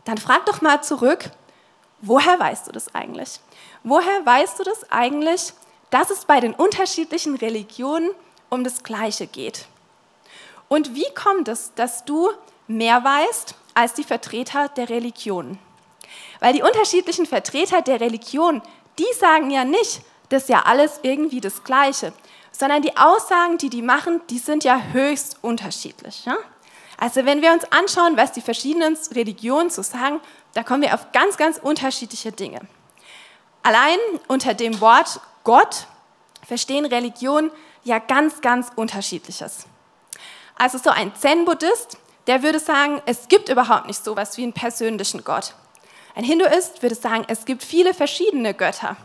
Dann 0.05 0.19
frag 0.19 0.45
doch 0.45 0.62
mal 0.62 0.83
zurück, 0.83 1.31
woher 2.01 2.39
weißt 2.39 2.67
du 2.67 2.71
das 2.71 2.93
eigentlich? 2.93 3.39
Woher 3.83 4.23
weißt 4.23 4.59
du 4.59 4.63
das 4.63 4.91
eigentlich, 4.91 5.53
dass 5.89 6.12
es 6.12 6.25
bei 6.25 6.39
den 6.39 6.53
unterschiedlichen 6.53 7.35
Religionen 7.35 8.12
um 8.50 8.63
das 8.63 8.83
Gleiche 8.83 9.25
geht? 9.25 9.65
Und 10.67 10.93
wie 10.93 11.12
kommt 11.15 11.47
es, 11.47 11.73
dass 11.73 12.05
du 12.05 12.29
mehr 12.67 13.03
weißt 13.03 13.55
als 13.73 13.93
die 13.93 14.03
Vertreter 14.03 14.69
der 14.69 14.89
Religion. 14.89 15.57
Weil 16.39 16.53
die 16.53 16.62
unterschiedlichen 16.62 17.25
Vertreter 17.25 17.81
der 17.81 18.00
Religion, 18.00 18.62
die 19.00 19.13
sagen 19.19 19.50
ja 19.50 19.63
nicht, 19.63 20.01
das 20.29 20.43
ist 20.43 20.50
ja 20.50 20.63
alles 20.63 21.00
irgendwie 21.03 21.41
das 21.41 21.63
Gleiche, 21.63 22.13
sondern 22.53 22.81
die 22.81 22.95
Aussagen, 22.95 23.57
die 23.57 23.69
die 23.69 23.81
machen, 23.81 24.22
die 24.29 24.39
sind 24.39 24.63
ja 24.63 24.79
höchst 24.93 25.38
unterschiedlich. 25.41 26.24
Ja? 26.25 26.38
Also 26.98 27.25
wenn 27.25 27.41
wir 27.41 27.51
uns 27.51 27.65
anschauen, 27.72 28.15
was 28.15 28.31
die 28.31 28.41
verschiedenen 28.41 28.98
Religionen 29.12 29.69
so 29.69 29.81
sagen, 29.81 30.22
da 30.53 30.63
kommen 30.63 30.83
wir 30.83 30.93
auf 30.93 31.12
ganz, 31.12 31.36
ganz 31.36 31.57
unterschiedliche 31.57 32.31
Dinge. 32.31 32.62
Allein 33.63 33.98
unter 34.27 34.53
dem 34.53 34.79
Wort 34.79 35.19
Gott 35.43 35.88
verstehen 36.45 36.86
Religionen 36.86 37.51
ja 37.83 38.00
ganz, 38.00 38.41
ganz 38.41 38.67
unterschiedliches. 38.75 39.65
Also 40.55 40.77
so 40.77 40.91
ein 40.91 41.13
Zen-Buddhist, 41.15 41.98
der 42.27 42.43
würde 42.43 42.60
sagen, 42.60 43.01
es 43.05 43.27
gibt 43.27 43.50
überhaupt 43.50 43.88
nicht 43.88 44.03
so 44.03 44.12
etwas 44.12 44.38
wie 44.38 44.43
einen 44.43 44.53
persönlichen 44.53 45.24
Gott. 45.24 45.55
Ein 46.15 46.24
Hinduist 46.24 46.81
würde 46.81 46.95
sagen, 46.95 47.25
es 47.27 47.45
gibt 47.45 47.63
viele 47.63 47.93
verschiedene 47.93 48.53
Götter. 48.53 48.95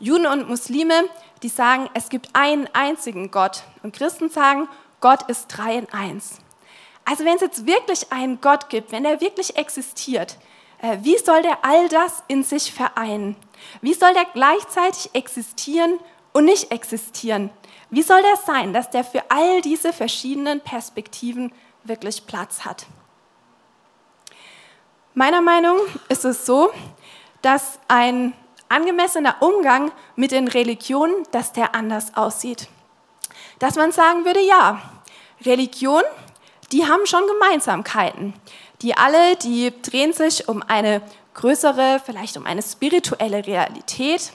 Juden 0.00 0.26
und 0.26 0.48
Muslime, 0.48 1.04
die 1.42 1.48
sagen, 1.48 1.88
es 1.94 2.08
gibt 2.08 2.30
einen 2.34 2.68
einzigen 2.72 3.30
Gott. 3.30 3.64
Und 3.82 3.94
Christen 3.94 4.30
sagen, 4.30 4.68
Gott 5.00 5.22
ist 5.28 5.46
drei 5.48 5.78
in 5.78 5.88
eins. 5.92 6.38
Also 7.04 7.24
wenn 7.24 7.36
es 7.36 7.40
jetzt 7.40 7.66
wirklich 7.66 8.12
einen 8.12 8.40
Gott 8.40 8.68
gibt, 8.68 8.92
wenn 8.92 9.04
er 9.04 9.20
wirklich 9.20 9.56
existiert, 9.56 10.36
äh, 10.82 10.98
wie 11.00 11.18
soll 11.18 11.42
der 11.42 11.64
all 11.64 11.88
das 11.88 12.22
in 12.28 12.42
sich 12.42 12.72
vereinen? 12.72 13.36
Wie 13.80 13.94
soll 13.94 14.12
der 14.14 14.26
gleichzeitig 14.32 15.10
existieren 15.14 15.98
und 16.32 16.44
nicht 16.44 16.70
existieren? 16.70 17.50
Wie 17.88 18.02
soll 18.02 18.22
der 18.22 18.36
sein, 18.36 18.72
dass 18.72 18.90
der 18.90 19.02
für 19.02 19.30
all 19.30 19.62
diese 19.62 19.92
verschiedenen 19.92 20.60
Perspektiven 20.60 21.52
wirklich 21.84 22.26
Platz 22.26 22.64
hat. 22.64 22.86
Meiner 25.14 25.40
Meinung 25.40 25.78
ist 26.08 26.24
es 26.24 26.46
so, 26.46 26.70
dass 27.42 27.78
ein 27.88 28.32
angemessener 28.70 29.36
Umgang 29.40 29.92
mit 30.16 30.32
den 30.32 30.48
Religionen, 30.48 31.14
dass 31.32 31.52
der 31.52 31.74
anders 31.74 32.16
aussieht. 32.16 32.68
Dass 33.58 33.74
man 33.74 33.92
sagen 33.92 34.24
würde, 34.24 34.40
ja, 34.40 34.80
Religion, 35.44 36.02
die 36.72 36.86
haben 36.86 37.04
schon 37.06 37.26
Gemeinsamkeiten. 37.26 38.34
Die 38.82 38.96
alle, 38.96 39.36
die 39.36 39.72
drehen 39.82 40.12
sich 40.12 40.48
um 40.48 40.62
eine 40.62 41.02
größere, 41.34 42.00
vielleicht 42.04 42.36
um 42.36 42.46
eine 42.46 42.62
spirituelle 42.62 43.46
Realität. 43.46 44.32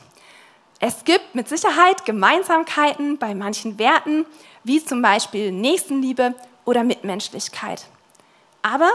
Es 0.79 1.03
gibt 1.03 1.33
mit 1.33 1.49
Sicherheit 1.49 2.05
Gemeinsamkeiten 2.05 3.17
bei 3.17 3.33
manchen 3.33 3.79
Werten, 3.79 4.25
wie 4.63 4.83
zum 4.83 5.01
Beispiel 5.01 5.51
Nächstenliebe 5.51 6.35
oder 6.65 6.83
Mitmenschlichkeit. 6.83 7.85
Aber 8.61 8.91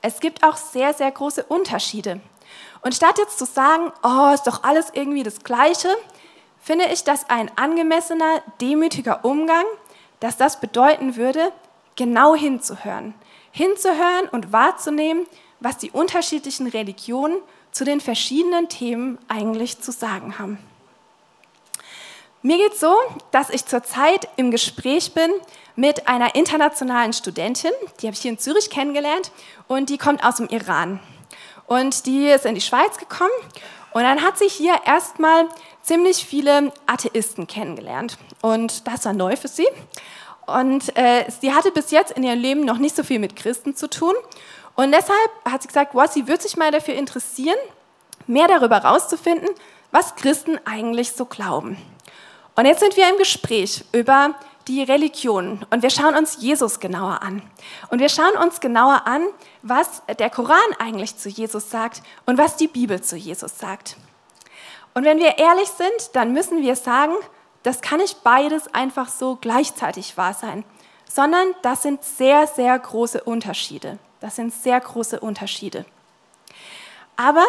es 0.00 0.20
gibt 0.20 0.42
auch 0.44 0.56
sehr, 0.56 0.94
sehr 0.94 1.10
große 1.10 1.44
Unterschiede. 1.44 2.20
Und 2.80 2.94
statt 2.94 3.18
jetzt 3.18 3.38
zu 3.38 3.44
sagen, 3.44 3.92
oh, 4.02 4.32
ist 4.32 4.46
doch 4.46 4.62
alles 4.62 4.88
irgendwie 4.92 5.22
das 5.22 5.40
Gleiche, 5.40 5.88
finde 6.60 6.86
ich, 6.86 7.04
dass 7.04 7.28
ein 7.28 7.50
angemessener, 7.56 8.42
demütiger 8.60 9.24
Umgang, 9.24 9.64
dass 10.20 10.36
das 10.36 10.60
bedeuten 10.60 11.16
würde, 11.16 11.52
genau 11.96 12.34
hinzuhören. 12.34 13.14
Hinzuhören 13.50 14.28
und 14.30 14.52
wahrzunehmen, 14.52 15.26
was 15.60 15.78
die 15.78 15.90
unterschiedlichen 15.90 16.66
Religionen 16.66 17.38
zu 17.72 17.84
den 17.84 18.00
verschiedenen 18.00 18.68
Themen 18.68 19.18
eigentlich 19.28 19.80
zu 19.80 19.92
sagen 19.92 20.38
haben. 20.38 20.58
Mir 22.42 22.56
geht 22.56 22.74
es 22.74 22.80
so, 22.80 22.94
dass 23.32 23.50
ich 23.50 23.66
zurzeit 23.66 24.28
im 24.36 24.52
Gespräch 24.52 25.12
bin 25.12 25.32
mit 25.74 26.06
einer 26.06 26.36
internationalen 26.36 27.12
Studentin, 27.12 27.72
die 28.00 28.06
habe 28.06 28.14
ich 28.14 28.22
hier 28.22 28.30
in 28.30 28.38
Zürich 28.38 28.70
kennengelernt 28.70 29.32
und 29.66 29.90
die 29.90 29.98
kommt 29.98 30.24
aus 30.24 30.36
dem 30.36 30.48
Iran. 30.48 31.00
Und 31.68 32.06
die 32.06 32.28
ist 32.28 32.46
in 32.46 32.54
die 32.54 32.60
Schweiz 32.60 32.96
gekommen 32.96 33.30
und 33.92 34.02
dann 34.02 34.22
hat 34.22 34.38
sie 34.38 34.48
hier 34.48 34.74
erstmal 34.84 35.48
ziemlich 35.82 36.24
viele 36.24 36.72
Atheisten 36.86 37.46
kennengelernt. 37.46 38.18
Und 38.42 38.86
das 38.86 39.04
war 39.04 39.12
neu 39.12 39.36
für 39.36 39.48
sie. 39.48 39.68
Und 40.46 40.96
äh, 40.96 41.26
sie 41.40 41.52
hatte 41.52 41.70
bis 41.70 41.90
jetzt 41.90 42.12
in 42.12 42.22
ihrem 42.22 42.40
Leben 42.40 42.64
noch 42.64 42.78
nicht 42.78 42.96
so 42.96 43.04
viel 43.04 43.18
mit 43.18 43.36
Christen 43.36 43.76
zu 43.76 43.88
tun. 43.88 44.14
Und 44.76 44.92
deshalb 44.92 45.30
hat 45.44 45.60
sie 45.62 45.68
gesagt, 45.68 45.94
wow, 45.94 46.10
sie 46.10 46.26
würde 46.26 46.42
sich 46.42 46.56
mal 46.56 46.70
dafür 46.70 46.94
interessieren, 46.94 47.58
mehr 48.26 48.48
darüber 48.48 48.82
herauszufinden, 48.82 49.48
was 49.90 50.16
Christen 50.16 50.58
eigentlich 50.64 51.12
so 51.12 51.26
glauben. 51.26 51.76
Und 52.56 52.64
jetzt 52.64 52.80
sind 52.80 52.96
wir 52.96 53.08
im 53.10 53.18
Gespräch 53.18 53.84
über 53.92 54.34
die 54.68 54.82
Religion 54.82 55.64
und 55.70 55.82
wir 55.82 55.90
schauen 55.90 56.14
uns 56.14 56.38
Jesus 56.40 56.78
genauer 56.78 57.22
an. 57.22 57.42
Und 57.90 58.00
wir 58.00 58.08
schauen 58.08 58.36
uns 58.36 58.60
genauer 58.60 59.06
an, 59.06 59.26
was 59.62 60.02
der 60.18 60.30
Koran 60.30 60.58
eigentlich 60.78 61.16
zu 61.16 61.28
Jesus 61.28 61.70
sagt 61.70 62.02
und 62.26 62.38
was 62.38 62.56
die 62.56 62.68
Bibel 62.68 63.00
zu 63.00 63.16
Jesus 63.16 63.58
sagt. 63.58 63.96
Und 64.94 65.04
wenn 65.04 65.18
wir 65.18 65.38
ehrlich 65.38 65.68
sind, 65.68 66.14
dann 66.14 66.32
müssen 66.32 66.62
wir 66.62 66.76
sagen, 66.76 67.14
das 67.62 67.80
kann 67.80 67.98
nicht 67.98 68.22
beides 68.22 68.72
einfach 68.74 69.08
so 69.08 69.36
gleichzeitig 69.40 70.16
wahr 70.16 70.34
sein, 70.34 70.64
sondern 71.08 71.54
das 71.62 71.82
sind 71.82 72.04
sehr, 72.04 72.46
sehr 72.46 72.78
große 72.78 73.22
Unterschiede. 73.24 73.98
Das 74.20 74.36
sind 74.36 74.52
sehr 74.52 74.80
große 74.80 75.20
Unterschiede. 75.20 75.84
Aber 77.16 77.44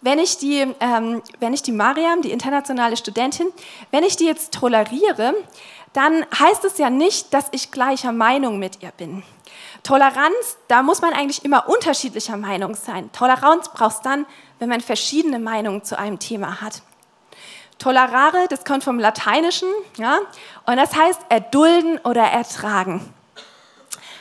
wenn 0.00 0.18
ich 0.18 0.36
die, 0.36 0.66
ähm, 0.80 1.22
wenn 1.40 1.54
ich 1.54 1.62
die 1.62 1.72
Mariam, 1.72 2.20
die 2.20 2.30
internationale 2.30 2.96
Studentin, 2.96 3.46
wenn 3.90 4.04
ich 4.04 4.16
die 4.16 4.26
jetzt 4.26 4.52
toleriere, 4.52 5.34
dann 5.94 6.26
heißt 6.38 6.64
es 6.64 6.76
ja 6.76 6.90
nicht, 6.90 7.32
dass 7.32 7.46
ich 7.52 7.70
gleicher 7.70 8.12
Meinung 8.12 8.58
mit 8.58 8.82
ihr 8.82 8.90
bin. 8.90 9.22
Toleranz, 9.82 10.58
da 10.68 10.82
muss 10.82 11.00
man 11.00 11.14
eigentlich 11.14 11.44
immer 11.44 11.68
unterschiedlicher 11.68 12.36
Meinung 12.36 12.74
sein. 12.74 13.10
Toleranz 13.12 13.70
brauchst 13.70 14.04
dann, 14.04 14.26
wenn 14.58 14.68
man 14.68 14.80
verschiedene 14.80 15.38
Meinungen 15.38 15.84
zu 15.84 15.98
einem 15.98 16.18
Thema 16.18 16.60
hat. 16.60 16.82
Tolerare, 17.78 18.46
das 18.48 18.64
kommt 18.64 18.84
vom 18.84 18.98
Lateinischen, 18.98 19.68
ja, 19.96 20.18
und 20.66 20.76
das 20.76 20.94
heißt 20.94 21.20
erdulden 21.28 21.98
oder 21.98 22.22
ertragen. 22.22 23.12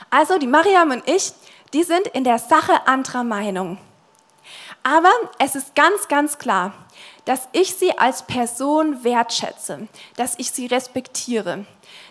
Also 0.10 0.38
die 0.38 0.48
Mariam 0.48 0.92
und 0.92 1.08
ich, 1.08 1.34
die 1.74 1.84
sind 1.84 2.08
in 2.08 2.24
der 2.24 2.40
Sache 2.40 2.88
anderer 2.88 3.24
Meinung. 3.24 3.80
Aber 4.84 5.12
es 5.40 5.56
ist 5.56 5.76
ganz, 5.76 6.08
ganz 6.08 6.38
klar, 6.38 6.74
dass 7.26 7.48
ich 7.52 7.76
sie 7.76 7.98
als 7.98 8.24
Person 8.24 9.04
wertschätze, 9.04 9.88
dass 10.16 10.38
ich 10.38 10.52
sie 10.52 10.66
respektiere, 10.66 11.66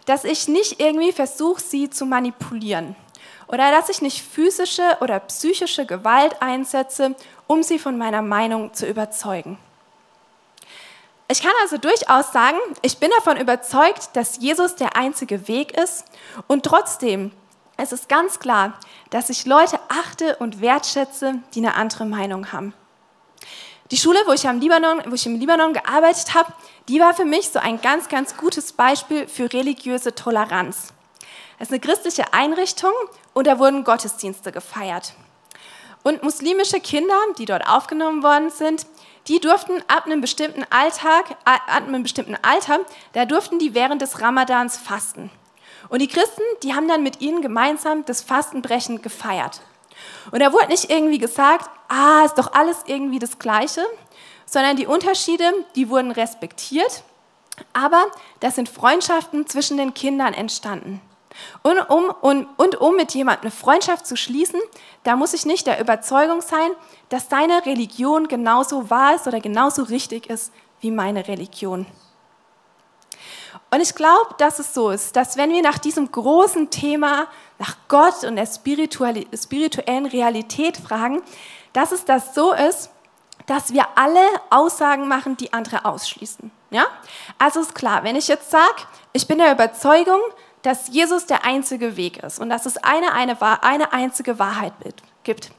dass 0.07 0.25
ich 0.25 0.49
nicht 0.49 0.81
irgendwie 0.81 1.13
versuche, 1.13 1.61
sie 1.61 1.91
zu 1.91 2.07
manipulieren 2.07 2.97
oder 3.49 3.71
dass 3.71 3.89
ich 3.89 4.01
nicht 4.01 4.23
physische 4.23 4.97
oder 5.01 5.21
psychische 5.21 5.87
Gewalt 5.87 6.41
einsetze, 6.41 7.15
um 7.47 7.63
sie 7.63 7.79
von 7.79 7.99
meiner 7.99 8.23
Meinung 8.23 8.73
zu 8.73 8.87
überzeugen. 8.87 9.59
Ich 11.29 11.43
kann 11.43 11.53
also 11.63 11.79
durchaus 11.79 12.33
sagen, 12.33 12.59
ich 12.83 12.99
bin 12.99 13.11
davon 13.17 13.39
überzeugt, 13.39 14.11
dass 14.15 14.39
Jesus 14.39 14.77
der 14.77 14.97
einzige 14.97 15.49
Weg 15.49 15.77
ist 15.79 16.05
und 16.47 16.65
trotzdem 16.65 17.33
es 17.79 17.91
ist 17.91 18.09
ganz 18.09 18.39
klar, 18.39 18.75
dass 19.11 19.31
ich 19.31 19.47
Leute 19.47 19.79
achte 19.89 20.37
und 20.37 20.61
wertschätze, 20.61 21.37
die 21.55 21.61
eine 21.61 21.75
andere 21.75 22.05
Meinung 22.05 22.53
haben. 22.53 22.75
Die 23.93 23.99
Schule, 23.99 24.21
wo 24.25 24.33
ich, 24.33 24.49
am 24.49 24.59
Libanon, 24.59 25.03
wo 25.05 25.15
ich 25.15 25.27
im 25.27 25.39
Libanon 25.39 25.75
gearbeitet 25.75 26.33
habe, 26.33 26.51
die 26.89 26.99
war 26.99 27.13
für 27.13 27.27
mich 27.27 27.51
so 27.51 27.59
ein 27.59 27.79
ganz, 27.83 28.09
ganz 28.09 28.39
gutes 28.39 28.73
Beispiel 28.73 29.29
für 29.29 29.53
religiöse 29.53 30.15
Toleranz. 30.15 30.95
Es 31.59 31.69
ist 31.69 31.73
eine 31.73 31.81
christliche 31.81 32.33
Einrichtung 32.33 32.93
und 33.35 33.47
da 33.47 33.59
wurden 33.59 33.85
Gottesdienste 33.85 34.51
gefeiert. 34.51 35.13
Und 36.03 36.23
muslimische 36.23 36.81
Kinder, 36.81 37.19
die 37.37 37.45
dort 37.45 37.69
aufgenommen 37.69 38.23
worden 38.23 38.49
sind, 38.49 38.87
die 39.29 39.41
durften 39.41 39.85
ab 39.89 40.07
einem 40.07 40.23
bestimmten 40.23 40.65
Alltag, 40.71 41.37
ab 41.45 41.87
einem 41.87 42.03
bestimmten 42.03 42.39
Alter, 42.41 42.81
da 43.13 43.27
durften 43.27 43.59
die 43.59 43.75
während 43.75 44.01
des 44.01 44.23
Ramadans 44.23 44.79
fasten. 44.79 45.31
Und 45.91 46.01
die 46.01 46.09
Christen, 46.09 46.41
die 46.63 46.73
haben 46.73 46.89
dann 46.89 47.03
mit 47.03 47.21
ihnen 47.21 47.43
gemeinsam 47.43 48.07
das 48.07 48.23
Fastenbrechen 48.23 49.03
gefeiert. 49.03 49.61
Und 50.31 50.41
da 50.41 50.53
wurde 50.53 50.69
nicht 50.69 50.91
irgendwie 50.91 51.19
gesagt, 51.19 51.71
ah, 51.89 52.25
ist 52.25 52.39
doch 52.39 52.53
alles 52.53 52.79
irgendwie 52.87 53.19
das 53.19 53.39
Gleiche, 53.39 53.85
sondern 54.47 54.77
die 54.77 54.87
Unterschiede, 54.87 55.53
die 55.75 55.89
wurden 55.89 56.11
respektiert, 56.11 57.03
aber 57.73 58.05
da 58.41 58.51
sind 58.51 58.69
Freundschaften 58.69 59.47
zwischen 59.47 59.77
den 59.77 59.95
Kindern 59.95 60.35
entstanden. 60.35 61.01
Und 61.63 61.79
um, 61.89 62.11
und, 62.21 62.47
und 62.59 62.81
um 62.81 62.97
mit 62.97 63.15
jemandem 63.15 63.43
eine 63.43 63.51
Freundschaft 63.51 64.07
zu 64.07 64.17
schließen, 64.17 64.61
da 65.03 65.17
muss 65.17 65.33
ich 65.33 65.47
nicht 65.47 65.67
der 65.67 65.81
Überzeugung 65.81 66.43
sein, 66.43 66.71
dass 67.09 67.29
seine 67.29 67.65
Religion 67.65 68.29
genauso 68.29 68.91
wahr 68.91 69.15
ist 69.15 69.27
oder 69.27 69.41
genauso 69.41 69.85
richtig 69.85 70.29
ist 70.29 70.53
wie 70.81 70.91
meine 70.91 71.27
Religion. 71.29 71.87
Und 73.71 73.81
ich 73.81 73.95
glaube, 73.95 74.35
dass 74.37 74.59
es 74.59 74.75
so 74.75 74.91
ist, 74.91 75.17
dass 75.17 75.39
wenn 75.39 75.51
wir 75.51 75.63
nach 75.63 75.79
diesem 75.79 76.11
großen 76.13 76.69
Thema, 76.69 77.27
nach 77.63 77.77
Gott 77.87 78.25
und 78.25 78.35
der 78.35 78.47
spirituellen 78.47 80.07
Realität 80.07 80.77
fragen, 80.77 81.23
dass 81.73 81.93
es 81.93 82.05
das 82.05 82.35
so 82.35 82.53
ist, 82.53 82.91
dass 83.47 83.73
wir 83.73 83.87
alle 83.95 84.27
Aussagen 84.51 85.07
machen, 85.07 85.37
die 85.37 85.53
andere 85.53 85.85
ausschließen. 85.85 86.51
Ja? 86.71 86.87
Also 87.39 87.61
ist 87.61 87.75
klar, 87.75 88.03
wenn 88.03 88.17
ich 88.17 88.27
jetzt 88.27 88.51
sage, 88.51 88.83
ich 89.13 89.29
bin 89.29 89.39
der 89.39 89.53
Überzeugung, 89.53 90.21
dass 90.63 90.89
Jesus 90.89 91.27
der 91.27 91.45
einzige 91.45 91.97
Weg 91.97 92.23
ist 92.23 92.41
und 92.41 92.51
dass 92.51 92.67
es 92.67 92.79
eine, 92.79 93.13
eine, 93.13 93.41
eine 93.63 93.93
einzige 93.93 94.39
Wahrheit 94.39 94.73
gibt. 95.23 95.51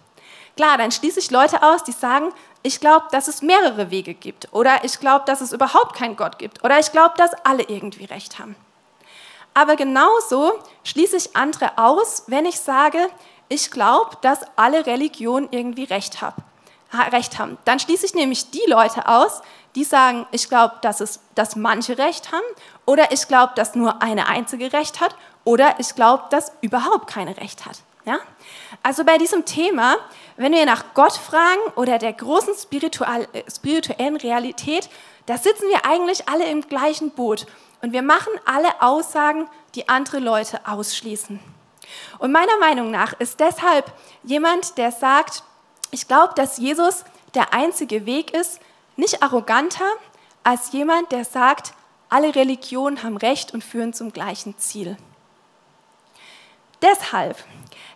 Klar, 0.57 0.77
dann 0.77 0.91
schließe 0.91 1.19
ich 1.19 1.31
Leute 1.31 1.63
aus, 1.63 1.83
die 1.83 1.93
sagen, 1.93 2.33
ich 2.63 2.79
glaube, 2.79 3.07
dass 3.11 3.27
es 3.27 3.41
mehrere 3.41 3.91
Wege 3.91 4.13
gibt 4.13 4.49
oder 4.51 4.83
ich 4.83 4.99
glaube, 4.99 5.25
dass 5.25 5.41
es 5.41 5.51
überhaupt 5.53 5.95
keinen 5.95 6.15
Gott 6.15 6.37
gibt 6.37 6.63
oder 6.63 6.79
ich 6.79 6.91
glaube, 6.91 7.15
dass 7.17 7.33
alle 7.45 7.63
irgendwie 7.63 8.05
recht 8.05 8.39
haben. 8.39 8.55
Aber 9.53 9.75
genauso 9.75 10.53
schließe 10.83 11.17
ich 11.17 11.35
andere 11.35 11.77
aus, 11.77 12.23
wenn 12.27 12.45
ich 12.45 12.59
sage, 12.59 13.09
ich 13.49 13.69
glaube, 13.69 14.17
dass 14.21 14.39
alle 14.55 14.85
Religionen 14.85 15.47
irgendwie 15.51 15.83
recht, 15.83 16.21
hab, 16.21 16.37
recht 17.11 17.37
haben. 17.37 17.57
Dann 17.65 17.79
schließe 17.79 18.05
ich 18.05 18.15
nämlich 18.15 18.49
die 18.51 18.63
Leute 18.67 19.07
aus, 19.07 19.41
die 19.75 19.83
sagen, 19.83 20.25
ich 20.31 20.49
glaube, 20.49 20.75
dass, 20.81 21.19
dass 21.35 21.55
manche 21.55 21.97
recht 21.97 22.31
haben 22.31 22.45
oder 22.85 23.11
ich 23.11 23.27
glaube, 23.27 23.53
dass 23.55 23.75
nur 23.75 24.01
eine 24.01 24.27
einzige 24.27 24.71
recht 24.73 25.01
hat 25.01 25.15
oder 25.43 25.75
ich 25.79 25.95
glaube, 25.95 26.23
dass 26.29 26.51
überhaupt 26.61 27.07
keine 27.07 27.37
recht 27.37 27.65
hat. 27.65 27.79
Ja? 28.05 28.19
Also 28.81 29.03
bei 29.03 29.17
diesem 29.17 29.45
Thema, 29.45 29.95
wenn 30.37 30.51
wir 30.51 30.65
nach 30.65 30.93
Gott 30.93 31.13
fragen 31.13 31.61
oder 31.75 31.97
der 31.97 32.13
großen 32.13 32.53
äh, 32.53 33.43
spirituellen 33.49 34.17
Realität, 34.17 34.89
da 35.25 35.37
sitzen 35.37 35.69
wir 35.69 35.85
eigentlich 35.85 36.27
alle 36.27 36.45
im 36.45 36.61
gleichen 36.61 37.11
Boot 37.11 37.45
und 37.83 37.93
wir 37.93 38.01
machen 38.01 38.31
alle 38.45 38.81
Aussagen, 38.81 39.47
die 39.75 39.87
andere 39.87 40.17
Leute 40.17 40.65
ausschließen. 40.65 41.39
Und 42.17 42.31
meiner 42.31 42.57
Meinung 42.57 42.89
nach 42.89 43.13
ist 43.19 43.39
deshalb 43.39 43.91
jemand, 44.23 44.79
der 44.79 44.91
sagt, 44.91 45.43
ich 45.91 46.07
glaube, 46.07 46.33
dass 46.35 46.57
Jesus 46.57 47.05
der 47.35 47.53
einzige 47.53 48.07
Weg 48.07 48.33
ist, 48.33 48.59
nicht 48.95 49.21
arroganter 49.21 49.85
als 50.43 50.71
jemand, 50.71 51.11
der 51.11 51.25
sagt, 51.25 51.73
alle 52.09 52.33
Religionen 52.33 53.03
haben 53.03 53.17
Recht 53.17 53.53
und 53.53 53.63
führen 53.63 53.93
zum 53.93 54.11
gleichen 54.11 54.57
Ziel. 54.57 54.97
Deshalb 56.81 57.37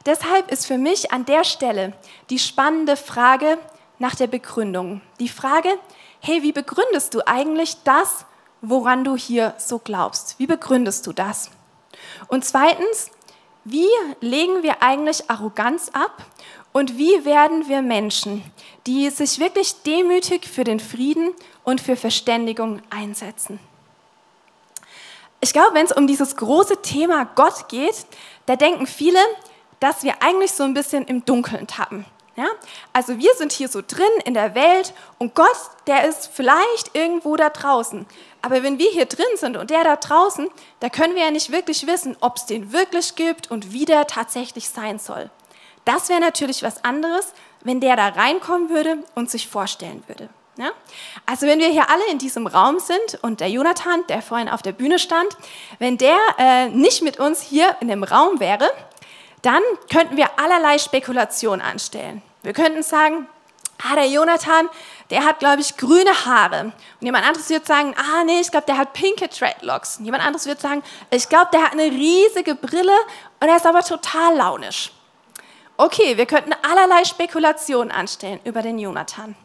Deshalb 0.07 0.49
ist 0.51 0.65
für 0.65 0.77
mich 0.77 1.11
an 1.11 1.25
der 1.25 1.43
Stelle 1.43 1.91
die 2.29 2.39
spannende 2.39 2.95
Frage 2.95 3.57
nach 3.99 4.15
der 4.15 4.27
Begründung. 4.27 5.01
Die 5.19 5.27
Frage, 5.27 5.67
hey, 6.21 6.43
wie 6.43 6.53
begründest 6.53 7.13
du 7.13 7.27
eigentlich 7.27 7.83
das, 7.83 8.25
woran 8.61 9.03
du 9.03 9.15
hier 9.15 9.53
so 9.57 9.79
glaubst? 9.79 10.39
Wie 10.39 10.47
begründest 10.47 11.05
du 11.07 11.13
das? 11.13 11.49
Und 12.27 12.45
zweitens, 12.45 13.11
wie 13.63 13.89
legen 14.21 14.63
wir 14.63 14.81
eigentlich 14.81 15.29
Arroganz 15.29 15.89
ab 15.93 16.25
und 16.71 16.97
wie 16.97 17.25
werden 17.25 17.67
wir 17.67 17.81
Menschen, 17.81 18.43
die 18.85 19.09
sich 19.09 19.39
wirklich 19.39 19.81
demütig 19.83 20.47
für 20.47 20.63
den 20.63 20.79
Frieden 20.79 21.33
und 21.63 21.81
für 21.81 21.95
Verständigung 21.95 22.81
einsetzen? 22.89 23.59
Ich 25.39 25.53
glaube, 25.53 25.75
wenn 25.75 25.85
es 25.85 25.91
um 25.91 26.07
dieses 26.07 26.35
große 26.35 26.81
Thema 26.81 27.25
Gott 27.35 27.69
geht, 27.69 28.05
da 28.45 28.55
denken 28.55 28.87
viele, 28.87 29.19
dass 29.79 30.03
wir 30.03 30.21
eigentlich 30.21 30.51
so 30.51 30.63
ein 30.63 30.73
bisschen 30.73 31.05
im 31.05 31.25
Dunkeln 31.25 31.67
tappen. 31.67 32.05
Ja? 32.35 32.47
Also 32.93 33.17
wir 33.17 33.33
sind 33.35 33.51
hier 33.51 33.67
so 33.67 33.81
drin 33.85 34.07
in 34.25 34.33
der 34.33 34.55
Welt 34.55 34.93
und 35.17 35.35
Gott, 35.35 35.57
der 35.87 36.07
ist 36.07 36.29
vielleicht 36.33 36.95
irgendwo 36.95 37.35
da 37.35 37.49
draußen. 37.49 38.05
Aber 38.47 38.63
wenn 38.63 38.79
wir 38.79 38.89
hier 38.91 39.07
drin 39.07 39.25
sind 39.35 39.57
und 39.57 39.71
der 39.71 39.83
da 39.83 39.97
draußen, 39.97 40.47
da 40.79 40.87
können 40.87 41.15
wir 41.15 41.23
ja 41.23 41.31
nicht 41.31 41.51
wirklich 41.51 41.85
wissen, 41.85 42.15
ob 42.21 42.37
es 42.37 42.45
den 42.45 42.71
wirklich 42.71 43.15
gibt 43.15 43.51
und 43.51 43.73
wie 43.73 43.83
der 43.83 44.07
tatsächlich 44.07 44.69
sein 44.69 44.99
soll. 44.99 45.29
Das 45.83 46.07
wäre 46.07 46.21
natürlich 46.21 46.63
was 46.63 46.85
anderes, 46.85 47.33
wenn 47.65 47.81
der 47.81 47.97
da 47.97 48.07
reinkommen 48.07 48.69
würde 48.69 48.99
und 49.15 49.29
sich 49.29 49.49
vorstellen 49.49 50.01
würde. 50.07 50.29
Ja? 50.57 50.71
Also 51.25 51.45
wenn 51.45 51.59
wir 51.59 51.67
hier 51.67 51.89
alle 51.89 52.07
in 52.09 52.19
diesem 52.19 52.47
Raum 52.47 52.79
sind 52.79 53.21
und 53.21 53.41
der 53.41 53.49
Jonathan, 53.49 54.07
der 54.07 54.21
vorhin 54.21 54.47
auf 54.47 54.61
der 54.61 54.71
Bühne 54.71 54.97
stand, 54.97 55.27
wenn 55.79 55.97
der 55.97 56.17
äh, 56.37 56.69
nicht 56.69 57.01
mit 57.01 57.19
uns 57.19 57.41
hier 57.41 57.75
in 57.81 57.89
dem 57.89 58.05
Raum 58.05 58.39
wäre, 58.39 58.71
dann 59.41 59.61
könnten 59.91 60.15
wir 60.15 60.39
allerlei 60.39 60.77
Spekulationen 60.77 61.59
anstellen. 61.59 62.21
Wir 62.43 62.53
könnten 62.53 62.81
sagen, 62.81 63.27
ah, 63.83 63.95
der 63.95 64.07
Jonathan, 64.07 64.69
der 65.09 65.23
hat, 65.23 65.39
glaube 65.39 65.61
ich, 65.61 65.77
grüne 65.77 66.25
Haare. 66.25 66.73
Und 66.99 67.05
jemand 67.05 67.25
anderes 67.25 67.49
wird 67.49 67.65
sagen, 67.65 67.95
ah, 67.97 68.23
nee, 68.25 68.41
ich 68.41 68.51
glaube, 68.51 68.65
der 68.65 68.77
hat 68.77 68.93
pinke 68.93 69.27
Dreadlocks. 69.27 69.97
Und 69.97 70.05
jemand 70.05 70.25
anderes 70.25 70.45
wird 70.45 70.59
sagen, 70.59 70.83
ich 71.09 71.29
glaube, 71.29 71.47
der 71.53 71.63
hat 71.63 71.71
eine 71.73 71.83
riesige 71.83 72.55
Brille 72.55 72.95
und 73.39 73.47
er 73.47 73.55
ist 73.55 73.65
aber 73.65 73.81
total 73.81 74.35
launisch. 74.35 74.91
Okay, 75.77 76.17
wir 76.17 76.25
könnten 76.25 76.53
allerlei 76.69 77.05
Spekulationen 77.05 77.91
anstellen 77.91 78.39
über 78.43 78.61
den 78.61 78.79
Jonathan. 78.79 79.35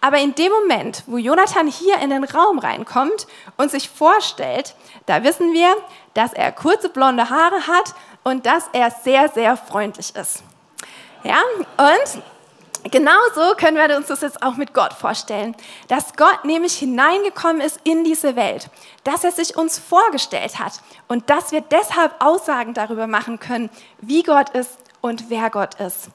Aber 0.00 0.18
in 0.18 0.34
dem 0.34 0.52
Moment, 0.52 1.02
wo 1.06 1.18
Jonathan 1.18 1.66
hier 1.66 1.98
in 1.98 2.10
den 2.10 2.24
Raum 2.24 2.58
reinkommt 2.58 3.26
und 3.56 3.70
sich 3.70 3.88
vorstellt, 3.88 4.74
da 5.06 5.22
wissen 5.24 5.52
wir, 5.52 5.74
dass 6.14 6.32
er 6.32 6.52
kurze 6.52 6.88
blonde 6.88 7.30
Haare 7.30 7.66
hat 7.66 7.94
und 8.24 8.46
dass 8.46 8.64
er 8.72 8.90
sehr, 8.90 9.28
sehr 9.28 9.56
freundlich 9.56 10.14
ist. 10.14 10.42
Ja, 11.24 11.38
und 11.76 12.22
genauso 12.92 13.54
können 13.56 13.76
wir 13.76 13.96
uns 13.96 14.06
das 14.06 14.20
jetzt 14.20 14.42
auch 14.42 14.56
mit 14.56 14.74
Gott 14.74 14.92
vorstellen, 14.92 15.56
dass 15.88 16.14
Gott 16.16 16.44
nämlich 16.44 16.74
hineingekommen 16.74 17.60
ist 17.60 17.80
in 17.84 18.04
diese 18.04 18.36
Welt, 18.36 18.70
dass 19.04 19.24
er 19.24 19.32
sich 19.32 19.56
uns 19.56 19.78
vorgestellt 19.78 20.58
hat 20.58 20.80
und 21.08 21.28
dass 21.30 21.52
wir 21.52 21.60
deshalb 21.60 22.14
Aussagen 22.20 22.74
darüber 22.74 23.06
machen 23.06 23.40
können, 23.40 23.70
wie 24.00 24.22
Gott 24.22 24.50
ist 24.50 24.78
und 25.00 25.30
wer 25.30 25.50
Gott 25.50 25.74
ist. 25.80 26.10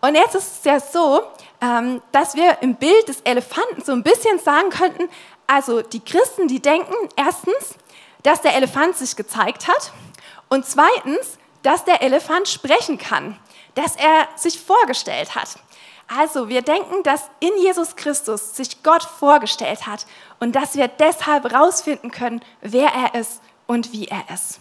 Und 0.00 0.16
jetzt 0.16 0.34
ist 0.34 0.58
es 0.58 0.64
ja 0.64 0.80
so, 0.80 1.22
ähm, 1.60 2.02
dass 2.10 2.34
wir 2.34 2.58
im 2.60 2.74
Bild 2.74 3.08
des 3.08 3.20
Elefanten 3.20 3.84
so 3.84 3.92
ein 3.92 4.02
bisschen 4.02 4.38
sagen 4.40 4.70
könnten, 4.70 5.08
also 5.46 5.80
die 5.82 6.00
Christen, 6.00 6.48
die 6.48 6.60
denken 6.60 6.94
erstens, 7.14 7.76
dass 8.22 8.40
der 8.40 8.56
Elefant 8.56 8.96
sich 8.96 9.14
gezeigt 9.14 9.68
hat 9.68 9.92
und 10.48 10.66
zweitens, 10.66 11.38
dass 11.62 11.84
der 11.84 12.02
Elefant 12.02 12.48
sprechen 12.48 12.98
kann, 12.98 13.38
dass 13.74 13.96
er 13.96 14.28
sich 14.36 14.58
vorgestellt 14.58 15.34
hat. 15.34 15.56
Also 16.08 16.48
wir 16.48 16.62
denken, 16.62 17.02
dass 17.04 17.30
in 17.40 17.56
Jesus 17.58 17.96
Christus 17.96 18.54
sich 18.56 18.82
Gott 18.82 19.02
vorgestellt 19.02 19.86
hat 19.86 20.06
und 20.40 20.54
dass 20.54 20.76
wir 20.76 20.88
deshalb 20.88 21.50
herausfinden 21.50 22.10
können, 22.10 22.42
wer 22.60 22.88
er 22.88 23.18
ist 23.18 23.40
und 23.66 23.92
wie 23.92 24.08
er 24.08 24.22
ist. 24.32 24.60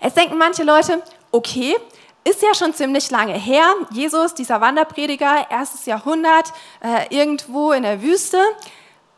Es 0.00 0.14
denken 0.14 0.36
manche 0.36 0.64
Leute, 0.64 1.02
okay, 1.32 1.76
ist 2.24 2.42
ja 2.42 2.54
schon 2.54 2.74
ziemlich 2.74 3.10
lange 3.10 3.34
her. 3.34 3.74
Jesus, 3.90 4.34
dieser 4.34 4.60
Wanderprediger, 4.60 5.50
erstes 5.50 5.86
Jahrhundert, 5.86 6.52
äh, 6.80 7.06
irgendwo 7.08 7.72
in 7.72 7.84
der 7.84 8.02
Wüste. 8.02 8.38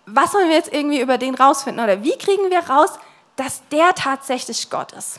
Was 0.07 0.33
sollen 0.33 0.49
wir 0.49 0.57
jetzt 0.57 0.73
irgendwie 0.73 1.01
über 1.01 1.19
den 1.19 1.35
rausfinden? 1.35 1.83
Oder 1.83 2.03
wie 2.05 2.17
kriegen 2.17 2.51
wir 2.51 2.61
raus, 2.61 2.91
dass 3.37 3.63
der 3.71 3.95
tatsächlich 3.95 4.71
Gott 4.71 4.93
ist? 4.93 5.19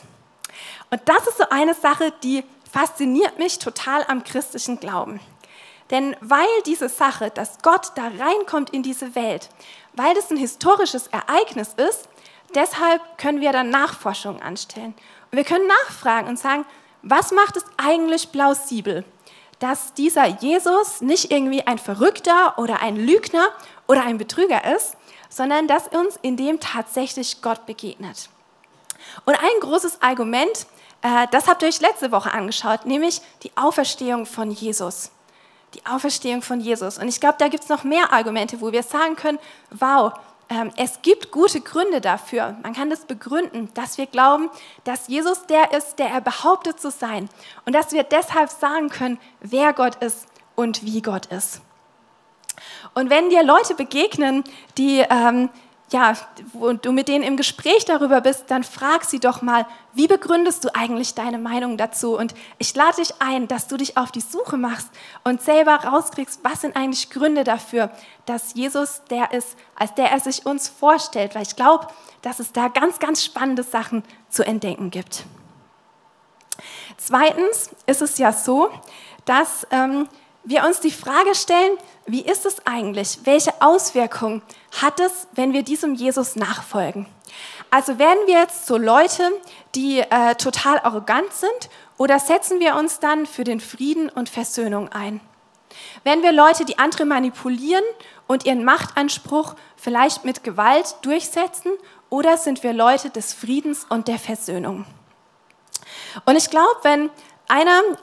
Und 0.90 1.00
das 1.06 1.26
ist 1.26 1.38
so 1.38 1.44
eine 1.50 1.74
Sache, 1.74 2.12
die 2.22 2.44
fasziniert 2.72 3.38
mich 3.38 3.58
total 3.58 4.04
am 4.08 4.24
christlichen 4.24 4.80
Glauben. 4.80 5.20
Denn 5.90 6.16
weil 6.20 6.46
diese 6.64 6.88
Sache, 6.88 7.30
dass 7.30 7.58
Gott 7.62 7.92
da 7.96 8.10
reinkommt 8.18 8.70
in 8.70 8.82
diese 8.82 9.14
Welt, 9.14 9.50
weil 9.92 10.14
das 10.14 10.30
ein 10.30 10.38
historisches 10.38 11.08
Ereignis 11.08 11.74
ist, 11.74 12.08
deshalb 12.54 13.02
können 13.18 13.42
wir 13.42 13.52
dann 13.52 13.68
Nachforschungen 13.68 14.40
anstellen. 14.40 14.94
Und 15.30 15.36
wir 15.36 15.44
können 15.44 15.66
nachfragen 15.66 16.28
und 16.28 16.38
sagen, 16.38 16.64
was 17.02 17.30
macht 17.30 17.56
es 17.56 17.64
eigentlich 17.76 18.32
plausibel, 18.32 19.04
dass 19.58 19.92
dieser 19.92 20.26
Jesus 20.26 21.02
nicht 21.02 21.30
irgendwie 21.30 21.66
ein 21.66 21.78
Verrückter 21.78 22.58
oder 22.58 22.80
ein 22.80 22.96
Lügner 22.96 23.48
oder 23.86 24.02
ein 24.02 24.18
Betrüger 24.18 24.74
ist, 24.74 24.96
sondern 25.28 25.68
dass 25.68 25.88
uns 25.88 26.18
in 26.22 26.36
dem 26.36 26.58
tatsächlich 26.58 27.42
Gott 27.42 27.66
begegnet. 27.66 28.30
Und 29.24 29.34
ein 29.34 29.60
großes 29.60 30.00
Argument, 30.00 30.66
das 31.02 31.48
habt 31.48 31.62
ihr 31.62 31.68
euch 31.68 31.80
letzte 31.80 32.12
Woche 32.12 32.32
angeschaut, 32.32 32.86
nämlich 32.86 33.20
die 33.42 33.50
Auferstehung 33.56 34.24
von 34.24 34.50
Jesus 34.50 35.10
die 35.74 35.86
Auferstehung 35.86 36.42
von 36.42 36.60
Jesus. 36.60 36.98
Und 36.98 37.08
ich 37.08 37.20
glaube, 37.20 37.36
da 37.38 37.48
gibt 37.48 37.64
es 37.64 37.68
noch 37.68 37.84
mehr 37.84 38.12
Argumente, 38.12 38.60
wo 38.60 38.72
wir 38.72 38.82
sagen 38.82 39.16
können, 39.16 39.38
wow, 39.70 40.12
ähm, 40.48 40.70
es 40.76 41.00
gibt 41.02 41.30
gute 41.30 41.60
Gründe 41.60 42.00
dafür. 42.00 42.56
Man 42.62 42.74
kann 42.74 42.90
das 42.90 43.04
begründen, 43.06 43.70
dass 43.74 43.96
wir 43.98 44.06
glauben, 44.06 44.50
dass 44.84 45.08
Jesus 45.08 45.46
der 45.46 45.72
ist, 45.72 45.98
der 45.98 46.08
er 46.08 46.20
behauptet 46.20 46.80
zu 46.80 46.90
sein. 46.90 47.28
Und 47.64 47.74
dass 47.74 47.92
wir 47.92 48.02
deshalb 48.02 48.50
sagen 48.50 48.88
können, 48.88 49.18
wer 49.40 49.72
Gott 49.72 49.96
ist 50.02 50.26
und 50.54 50.84
wie 50.84 51.00
Gott 51.00 51.26
ist. 51.26 51.62
Und 52.94 53.08
wenn 53.08 53.30
dir 53.30 53.42
Leute 53.42 53.74
begegnen, 53.74 54.44
die 54.76 55.04
ähm, 55.08 55.48
ja, 55.92 56.14
wo 56.52 56.72
du 56.72 56.92
mit 56.92 57.08
denen 57.08 57.24
im 57.24 57.36
Gespräch 57.36 57.84
darüber 57.84 58.20
bist, 58.20 58.44
dann 58.48 58.64
frag 58.64 59.04
sie 59.04 59.20
doch 59.20 59.42
mal, 59.42 59.66
wie 59.92 60.06
begründest 60.06 60.64
du 60.64 60.74
eigentlich 60.74 61.14
deine 61.14 61.38
Meinung 61.38 61.76
dazu? 61.76 62.16
Und 62.16 62.34
ich 62.58 62.74
lade 62.74 62.96
dich 62.96 63.14
ein, 63.20 63.48
dass 63.48 63.68
du 63.68 63.76
dich 63.76 63.96
auf 63.96 64.10
die 64.10 64.20
Suche 64.20 64.56
machst 64.56 64.88
und 65.24 65.42
selber 65.42 65.76
rauskriegst, 65.76 66.40
was 66.42 66.62
sind 66.62 66.76
eigentlich 66.76 67.10
Gründe 67.10 67.44
dafür, 67.44 67.90
dass 68.26 68.54
Jesus 68.54 69.02
der 69.10 69.32
ist, 69.32 69.56
als 69.76 69.94
der 69.94 70.10
er 70.10 70.20
sich 70.20 70.46
uns 70.46 70.68
vorstellt. 70.68 71.34
Weil 71.34 71.42
ich 71.42 71.56
glaube, 71.56 71.88
dass 72.22 72.40
es 72.40 72.52
da 72.52 72.68
ganz, 72.68 72.98
ganz 72.98 73.24
spannende 73.24 73.62
Sachen 73.62 74.02
zu 74.28 74.44
entdecken 74.44 74.90
gibt. 74.90 75.24
Zweitens 76.96 77.70
ist 77.86 78.02
es 78.02 78.18
ja 78.18 78.32
so, 78.32 78.70
dass 79.24 79.66
ähm, 79.70 80.08
wir 80.44 80.64
uns 80.64 80.80
die 80.80 80.90
Frage 80.90 81.34
stellen, 81.34 81.76
wie 82.06 82.22
ist 82.22 82.46
es 82.46 82.66
eigentlich? 82.66 83.20
Welche 83.24 83.52
Auswirkungen 83.60 84.42
hat 84.80 85.00
es, 85.00 85.28
wenn 85.32 85.52
wir 85.52 85.62
diesem 85.62 85.94
Jesus 85.94 86.36
nachfolgen? 86.36 87.06
Also 87.70 87.98
werden 87.98 88.26
wir 88.26 88.40
jetzt 88.40 88.66
so 88.66 88.76
Leute, 88.76 89.30
die 89.74 90.00
äh, 90.00 90.34
total 90.34 90.78
arrogant 90.80 91.32
sind 91.32 91.70
oder 91.96 92.18
setzen 92.18 92.60
wir 92.60 92.76
uns 92.76 92.98
dann 92.98 93.26
für 93.26 93.44
den 93.44 93.60
Frieden 93.60 94.08
und 94.08 94.28
Versöhnung 94.28 94.90
ein? 94.90 95.20
Werden 96.04 96.22
wir 96.22 96.32
Leute, 96.32 96.64
die 96.64 96.78
andere 96.78 97.06
manipulieren 97.06 97.84
und 98.26 98.44
ihren 98.44 98.64
Machtanspruch 98.64 99.54
vielleicht 99.76 100.24
mit 100.24 100.44
Gewalt 100.44 100.96
durchsetzen 101.02 101.72
oder 102.10 102.36
sind 102.36 102.62
wir 102.62 102.74
Leute 102.74 103.08
des 103.08 103.32
Friedens 103.32 103.86
und 103.88 104.08
der 104.08 104.18
Versöhnung? 104.18 104.84
Und 106.26 106.36
ich 106.36 106.50
glaube, 106.50 106.76
wenn 106.82 107.10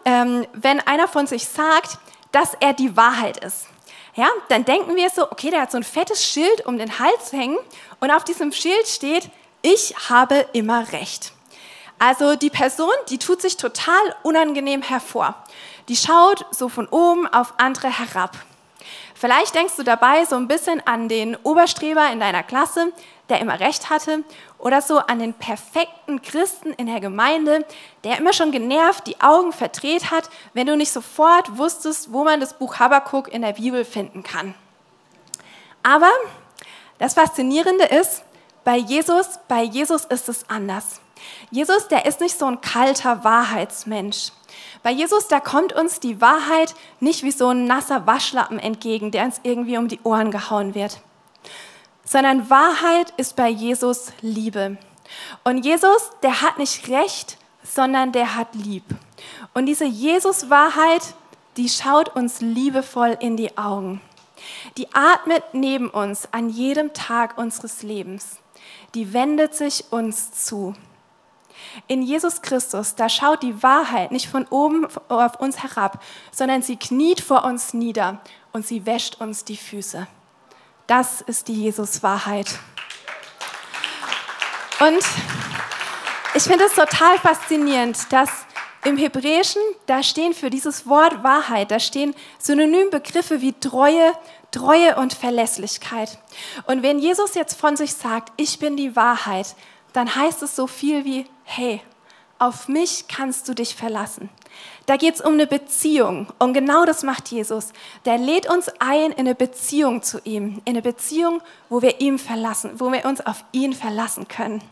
ähm, 0.05 0.45
wenn 0.53 0.79
einer 0.81 1.07
von 1.07 1.25
sich 1.25 1.47
sagt, 1.47 1.97
dass 2.31 2.55
er 2.59 2.73
die 2.73 2.95
Wahrheit 2.95 3.43
ist, 3.43 3.67
ja, 4.15 4.27
dann 4.49 4.65
denken 4.65 4.95
wir 4.95 5.09
so, 5.09 5.31
okay, 5.31 5.49
der 5.49 5.61
hat 5.61 5.71
so 5.71 5.77
ein 5.77 5.83
fettes 5.83 6.25
Schild 6.25 6.65
um 6.65 6.77
den 6.77 6.99
Hals 6.99 7.31
hängen 7.31 7.57
und 7.99 8.11
auf 8.11 8.23
diesem 8.23 8.51
Schild 8.51 8.87
steht, 8.87 9.29
ich 9.61 9.95
habe 10.09 10.45
immer 10.53 10.91
recht. 10.91 11.31
Also 11.99 12.35
die 12.35 12.49
Person, 12.49 12.91
die 13.09 13.17
tut 13.17 13.41
sich 13.41 13.57
total 13.57 14.15
unangenehm 14.23 14.81
hervor. 14.81 15.35
Die 15.89 15.95
schaut 15.95 16.45
so 16.51 16.69
von 16.69 16.87
oben 16.87 17.27
auf 17.27 17.53
andere 17.57 17.87
herab. 17.87 18.37
Vielleicht 19.15 19.53
denkst 19.53 19.75
du 19.75 19.83
dabei 19.83 20.23
so 20.23 20.35
ein 20.35 20.47
bisschen 20.47 20.85
an 20.87 21.09
den 21.09 21.35
Oberstreber 21.43 22.09
in 22.11 22.21
deiner 22.21 22.43
Klasse, 22.43 22.93
der 23.29 23.39
immer 23.39 23.59
recht 23.59 23.89
hatte, 23.89 24.23
oder 24.57 24.81
so 24.81 24.97
an 24.99 25.19
den 25.19 25.33
perfekten 25.33 26.21
Christen 26.21 26.73
in 26.73 26.87
der 26.87 26.99
Gemeinde, 26.99 27.65
der 28.03 28.17
immer 28.17 28.33
schon 28.33 28.51
genervt 28.51 29.07
die 29.07 29.21
Augen 29.21 29.53
verdreht 29.53 30.11
hat, 30.11 30.29
wenn 30.53 30.67
du 30.67 30.75
nicht 30.75 30.91
sofort 30.91 31.57
wusstest, 31.57 32.11
wo 32.11 32.23
man 32.23 32.39
das 32.39 32.53
Buch 32.53 32.79
Habakkuk 32.79 33.31
in 33.31 33.41
der 33.41 33.53
Bibel 33.53 33.85
finden 33.85 34.23
kann. 34.23 34.53
Aber 35.83 36.11
das 36.97 37.13
Faszinierende 37.13 37.85
ist, 37.85 38.23
bei 38.65 38.75
Jesus, 38.75 39.39
bei 39.47 39.63
Jesus 39.63 40.05
ist 40.05 40.29
es 40.29 40.49
anders. 40.49 40.99
Jesus, 41.49 41.87
der 41.87 42.05
ist 42.05 42.21
nicht 42.21 42.37
so 42.37 42.45
ein 42.45 42.61
kalter 42.61 43.23
Wahrheitsmensch. 43.23 44.31
Bei 44.83 44.91
Jesus, 44.91 45.27
da 45.27 45.39
kommt 45.39 45.73
uns 45.73 45.99
die 45.99 46.21
Wahrheit 46.21 46.75
nicht 46.99 47.23
wie 47.23 47.31
so 47.31 47.49
ein 47.49 47.65
nasser 47.65 48.07
Waschlappen 48.07 48.59
entgegen, 48.59 49.11
der 49.11 49.25
uns 49.25 49.39
irgendwie 49.43 49.77
um 49.77 49.87
die 49.87 49.99
Ohren 50.03 50.31
gehauen 50.31 50.75
wird, 50.75 50.99
sondern 52.09 52.49
Wahrheit 52.49 53.13
ist 53.17 53.35
bei 53.35 53.49
Jesus 53.49 54.11
Liebe. 54.21 54.77
Und 55.43 55.63
Jesus, 55.63 56.09
der 56.23 56.41
hat 56.41 56.57
nicht 56.57 56.89
Recht, 56.89 57.37
sondern 57.61 58.11
der 58.11 58.35
hat 58.35 58.55
lieb. 58.55 58.83
Und 59.53 59.67
diese 59.67 59.85
Jesus-Wahrheit, 59.85 61.13
die 61.55 61.69
schaut 61.69 62.15
uns 62.15 62.41
liebevoll 62.41 63.15
in 63.19 63.37
die 63.37 63.59
Augen. 63.59 64.01
Die 64.75 64.87
atmet 64.91 65.43
neben 65.53 65.87
uns 65.87 66.27
an 66.31 66.49
jedem 66.49 66.93
Tag 66.93 67.37
unseres 67.37 67.83
Lebens. 67.83 68.39
Die 68.95 69.13
wendet 69.13 69.53
sich 69.53 69.85
uns 69.91 70.31
zu. 70.31 70.73
In 71.87 72.01
Jesus 72.01 72.41
Christus, 72.41 72.95
da 72.95 73.07
schaut 73.07 73.43
die 73.43 73.61
Wahrheit 73.61 74.11
nicht 74.11 74.29
von 74.29 74.47
oben 74.47 74.87
auf 75.09 75.39
uns 75.39 75.61
herab, 75.61 76.01
sondern 76.31 76.63
sie 76.63 76.77
kniet 76.77 77.21
vor 77.21 77.43
uns 77.43 77.75
nieder 77.75 78.19
und 78.51 78.65
sie 78.65 78.87
wäscht 78.87 79.21
uns 79.21 79.43
die 79.43 79.57
Füße. 79.57 80.07
Das 80.89 81.21
ist 81.21 81.47
die 81.47 81.53
Jesus-Wahrheit. 81.53 82.47
Und 84.79 85.03
ich 86.33 86.41
finde 86.41 86.63
es 86.63 86.73
total 86.73 87.19
faszinierend, 87.19 88.11
dass 88.11 88.47
im 88.83 88.97
Hebräischen, 88.97 89.61
da 89.85 90.01
stehen 90.01 90.33
für 90.33 90.49
dieses 90.49 90.87
Wort 90.87 91.23
Wahrheit, 91.23 91.69
da 91.69 91.79
stehen 91.79 92.15
Synonymbegriffe 92.39 93.39
wie 93.39 93.53
Treue, 93.53 94.13
Treue 94.49 94.95
und 94.95 95.13
Verlässlichkeit. 95.13 96.17
Und 96.65 96.81
wenn 96.81 96.97
Jesus 96.97 97.35
jetzt 97.35 97.59
von 97.59 97.77
sich 97.77 97.93
sagt, 97.93 98.33
ich 98.37 98.57
bin 98.57 98.75
die 98.75 98.95
Wahrheit, 98.95 99.55
dann 99.93 100.15
heißt 100.15 100.41
es 100.41 100.55
so 100.55 100.65
viel 100.65 101.05
wie, 101.05 101.27
hey, 101.43 101.83
auf 102.39 102.67
mich 102.67 103.07
kannst 103.07 103.47
du 103.47 103.53
dich 103.53 103.75
verlassen. 103.75 104.31
Da 104.85 104.97
geht 104.97 105.15
es 105.15 105.21
um 105.21 105.33
eine 105.33 105.45
Beziehung 105.45 106.27
und 106.39 106.53
genau 106.53 106.85
das 106.85 107.03
macht 107.03 107.29
Jesus. 107.29 107.69
Der 108.05 108.17
lädt 108.17 108.49
uns 108.49 108.69
ein 108.79 109.11
in 109.11 109.19
eine 109.19 109.35
Beziehung 109.35 110.01
zu 110.01 110.19
ihm, 110.23 110.61
in 110.65 110.73
eine 110.73 110.81
Beziehung, 110.81 111.41
wo 111.69 111.81
wir 111.81 112.01
ihm 112.01 112.17
verlassen, 112.17 112.71
wo 112.79 112.91
wir 112.91 113.05
uns 113.05 113.21
auf 113.21 113.43
ihn 113.51 113.73
verlassen 113.73 114.27
können. 114.27 114.63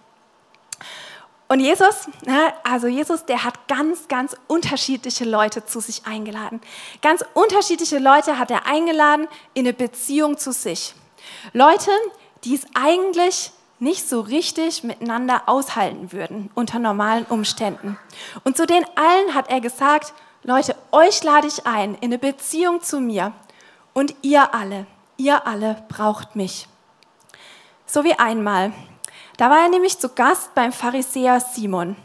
Und 1.50 1.62
Jesus, 1.62 2.08
ne, 2.26 2.54
also 2.64 2.88
Jesus, 2.88 3.26
der 3.26 3.44
hat 3.44 3.68
ganz, 3.68 4.08
ganz 4.10 4.36
unterschiedliche 4.48 5.24
Leute 5.24 5.66
zu 5.66 5.80
sich 5.80 6.06
eingeladen. 6.06 6.60
Ganz 7.02 7.24
unterschiedliche 7.34 8.00
Leute 8.00 8.38
hat 8.38 8.52
er 8.52 8.66
eingeladen 8.66 9.28
in 9.54 9.66
eine 9.66 9.74
Beziehung 9.74 10.38
zu 10.38 10.52
sich. 10.52 10.94
Leute, 11.54 11.92
die 12.44 12.56
es 12.56 12.66
eigentlich 12.74 13.52
nicht 13.80 14.08
so 14.08 14.22
richtig 14.22 14.84
miteinander 14.84 15.44
aushalten 15.46 16.12
würden 16.12 16.50
unter 16.56 16.80
normalen 16.80 17.26
Umständen. 17.26 17.98
Und 18.44 18.58
zu 18.58 18.66
den 18.66 18.86
allen 18.96 19.36
hat 19.36 19.50
er 19.50 19.62
gesagt, 19.62 20.14
Leute, 20.44 20.76
euch 20.92 21.24
lade 21.24 21.48
ich 21.48 21.66
ein 21.68 21.96
in 21.96 22.06
eine 22.06 22.18
Beziehung 22.18 22.82
zu 22.82 23.00
mir 23.00 23.34
und 23.94 24.16
ihr 24.22 24.54
alle, 24.54 24.88
ihr 25.18 25.46
alle 25.46 25.84
braucht 25.90 26.36
mich. 26.36 26.68
So 27.86 28.04
wie 28.04 28.18
einmal. 28.18 28.74
Da 29.38 29.50
war 29.50 29.60
er 29.60 29.70
nämlich 29.70 30.00
zu 30.00 30.10
Gast 30.10 30.56
beim 30.56 30.72
Pharisäer 30.72 31.40
Simon. 31.40 31.96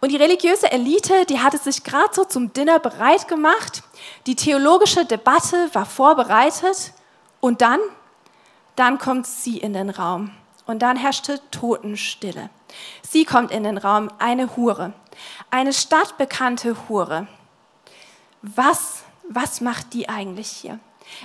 Und 0.00 0.12
die 0.12 0.16
religiöse 0.16 0.70
Elite, 0.70 1.24
die 1.26 1.40
hatte 1.40 1.58
sich 1.58 1.82
gerade 1.82 2.12
so 2.12 2.24
zum 2.24 2.52
Dinner 2.52 2.78
bereit 2.78 3.26
gemacht. 3.28 3.82
Die 4.26 4.36
theologische 4.36 5.04
Debatte 5.04 5.70
war 5.72 5.86
vorbereitet. 5.86 6.92
Und 7.40 7.62
dann, 7.62 7.80
dann 8.76 8.98
kommt 8.98 9.26
sie 9.26 9.58
in 9.58 9.72
den 9.72 9.90
Raum. 9.90 10.30
Und 10.66 10.80
dann 10.80 10.96
herrschte 10.96 11.40
Totenstille. 11.50 12.50
Sie 13.02 13.24
kommt 13.24 13.50
in 13.50 13.64
den 13.64 13.78
Raum, 13.78 14.10
eine 14.18 14.56
Hure, 14.56 14.92
eine 15.50 15.72
stadtbekannte 15.72 16.76
Hure. 16.88 17.26
Was, 18.42 19.04
was 19.28 19.60
macht 19.60 19.92
die 19.92 20.08
eigentlich 20.08 20.48
hier? 20.48 20.78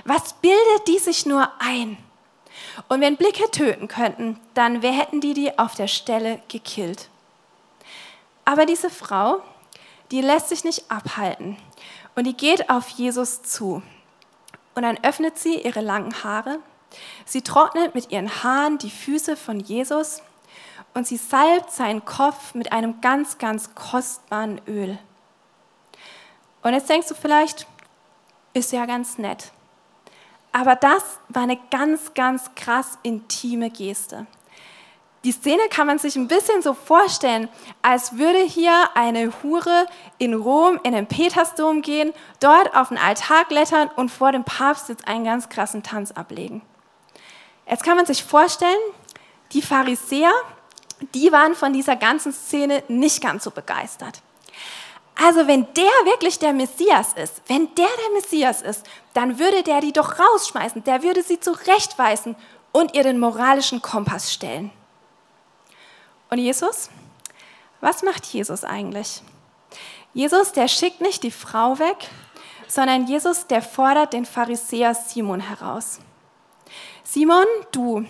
Was 0.03 0.33
bildet 0.33 0.87
die 0.87 0.99
sich 0.99 1.25
nur 1.25 1.49
ein? 1.59 1.97
Und 2.87 3.01
wenn 3.01 3.17
Blicke 3.17 3.49
töten 3.51 3.87
könnten, 3.87 4.39
dann 4.53 4.81
wer 4.81 4.91
hätten 4.91 5.21
die 5.21 5.33
die 5.33 5.57
auf 5.57 5.75
der 5.75 5.87
Stelle 5.87 6.41
gekillt. 6.49 7.09
Aber 8.45 8.65
diese 8.65 8.89
Frau, 8.89 9.41
die 10.11 10.21
lässt 10.21 10.49
sich 10.49 10.63
nicht 10.63 10.89
abhalten 10.89 11.57
und 12.15 12.25
die 12.25 12.35
geht 12.35 12.69
auf 12.69 12.89
Jesus 12.89 13.41
zu. 13.43 13.81
Und 14.75 14.83
dann 14.83 14.97
öffnet 15.03 15.37
sie 15.37 15.61
ihre 15.61 15.81
langen 15.81 16.23
Haare, 16.23 16.59
sie 17.25 17.41
trocknet 17.41 17.95
mit 17.95 18.11
ihren 18.11 18.43
Haaren 18.43 18.77
die 18.77 18.89
Füße 18.89 19.35
von 19.35 19.59
Jesus 19.59 20.21
und 20.93 21.07
sie 21.07 21.17
salbt 21.17 21.71
seinen 21.71 22.05
Kopf 22.05 22.53
mit 22.53 22.71
einem 22.71 23.01
ganz, 23.01 23.37
ganz 23.37 23.75
kostbaren 23.75 24.61
Öl. 24.67 24.97
Und 26.61 26.73
jetzt 26.73 26.89
denkst 26.89 27.07
du 27.07 27.15
vielleicht, 27.15 27.67
ist 28.53 28.71
ja 28.71 28.85
ganz 28.85 29.17
nett. 29.17 29.51
Aber 30.51 30.75
das 30.75 31.19
war 31.29 31.43
eine 31.43 31.59
ganz, 31.69 32.13
ganz 32.13 32.53
krass 32.55 32.97
intime 33.03 33.69
Geste. 33.69 34.25
Die 35.25 35.33
Szene 35.33 35.63
kann 35.69 35.85
man 35.85 35.99
sich 35.99 36.15
ein 36.15 36.29
bisschen 36.29 36.61
so 36.61 36.73
vorstellen, 36.73 37.49
als 37.81 38.17
würde 38.17 38.39
hier 38.39 38.89
eine 38.95 39.31
Hure 39.43 39.85
in 40.17 40.33
Rom 40.33 40.79
in 40.83 40.93
den 40.93 41.07
Petersdom 41.07 41.81
gehen, 41.81 42.13
dort 42.39 42.73
auf 42.73 42.87
den 42.87 42.97
Altar 42.97 43.43
klettern 43.45 43.89
und 43.95 44.09
vor 44.09 44.31
dem 44.31 44.45
Papst 44.45 44.87
jetzt 44.87 45.07
einen 45.07 45.25
ganz 45.25 45.49
krassen 45.49 45.83
Tanz 45.83 46.11
ablegen. 46.11 46.61
Jetzt 47.69 47.83
kann 47.83 47.97
man 47.97 48.05
sich 48.05 48.23
vorstellen, 48.23 48.79
die 49.51 49.61
Pharisäer, 49.61 50.31
die 51.13 51.31
waren 51.31 51.55
von 51.55 51.71
dieser 51.71 51.95
ganzen 51.95 52.33
Szene 52.33 52.83
nicht 52.87 53.21
ganz 53.21 53.43
so 53.43 53.51
begeistert. 53.51 54.21
Also 55.21 55.47
wenn 55.47 55.67
der 55.73 55.91
wirklich 56.05 56.39
der 56.39 56.53
Messias 56.53 57.13
ist, 57.13 57.41
wenn 57.47 57.73
der 57.75 57.87
der 57.87 58.13
Messias 58.15 58.61
ist, 58.61 58.85
dann 59.13 59.37
würde 59.37 59.63
der 59.63 59.81
die 59.81 59.91
doch 59.91 60.17
rausschmeißen, 60.17 60.83
der 60.85 61.03
würde 61.03 61.21
sie 61.23 61.39
zurechtweisen 61.39 62.35
und 62.71 62.95
ihr 62.95 63.03
den 63.03 63.19
moralischen 63.19 63.81
Kompass 63.81 64.33
stellen. 64.33 64.71
Und 66.29 66.37
Jesus? 66.37 66.89
Was 67.81 68.01
macht 68.01 68.25
Jesus 68.25 68.63
eigentlich? 68.63 69.21
Jesus, 70.13 70.53
der 70.53 70.67
schickt 70.67 71.01
nicht 71.01 71.23
die 71.23 71.31
Frau 71.31 71.79
weg, 71.79 71.97
sondern 72.67 73.07
Jesus, 73.07 73.47
der 73.47 73.61
fordert 73.61 74.13
den 74.13 74.25
Pharisäer 74.25 74.95
Simon 74.95 75.39
heraus. 75.39 75.99
Simon, 77.11 77.47
du, 77.71 78.05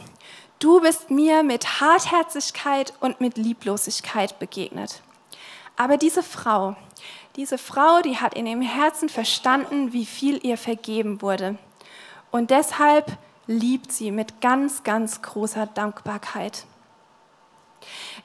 du 0.59 0.81
bist 0.81 1.09
mir 1.09 1.41
mit 1.41 1.79
Hartherzigkeit 1.79 2.91
und 2.99 3.21
mit 3.21 3.37
Lieblosigkeit 3.37 4.39
begegnet. 4.39 5.01
Aber 5.77 5.95
diese 5.95 6.21
Frau, 6.21 6.75
diese 7.37 7.57
Frau, 7.57 8.01
die 8.01 8.17
hat 8.17 8.33
in 8.33 8.45
ihrem 8.45 8.61
Herzen 8.61 9.07
verstanden, 9.07 9.93
wie 9.93 10.05
viel 10.05 10.45
ihr 10.45 10.57
vergeben 10.57 11.21
wurde. 11.21 11.57
Und 12.29 12.51
deshalb 12.51 13.17
liebt 13.47 13.93
sie 13.93 14.11
mit 14.11 14.41
ganz, 14.41 14.83
ganz 14.83 15.21
großer 15.21 15.65
Dankbarkeit. 15.67 16.65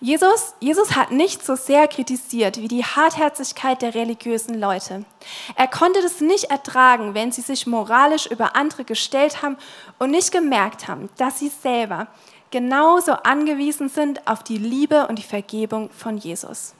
Jesus, 0.04 0.54
Jesus 0.60 0.96
hat 0.96 1.12
nicht 1.12 1.42
so 1.42 1.56
sehr 1.56 1.88
kritisiert 1.88 2.58
wie 2.58 2.68
die 2.68 2.84
Hartherzigkeit 2.84 3.80
der 3.80 3.94
religiösen 3.94 4.60
Leute. 4.60 5.06
Er 5.56 5.66
konnte 5.66 6.02
das 6.02 6.20
nicht 6.20 6.50
ertragen, 6.50 7.14
wenn 7.14 7.32
sie 7.32 7.40
sich 7.40 7.66
moralisch 7.66 8.26
über 8.26 8.54
andere 8.54 8.84
gestellt 8.84 9.40
haben 9.40 9.56
und 9.98 10.10
nicht 10.10 10.30
gemerkt 10.30 10.88
haben, 10.88 11.08
dass 11.16 11.38
sie 11.38 11.48
selber 11.48 12.08
genauso 12.50 13.12
angewiesen 13.12 13.88
sind 13.88 14.26
auf 14.26 14.42
die 14.42 14.58
Liebe 14.58 15.06
und 15.06 15.18
die 15.18 15.22
Vergebung 15.22 15.88
von 15.88 16.18
Jesus. 16.18 16.74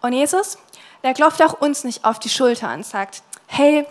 Und 0.00 0.12
Jesus, 0.12 0.58
der 1.02 1.12
klopft 1.12 1.42
auch 1.42 1.60
uns 1.60 1.82
nicht 1.82 2.04
auf 2.04 2.20
die 2.20 2.28
Schulter 2.28 2.72
und 2.72 2.86
sagt, 2.86 3.24
hey, 3.48 3.84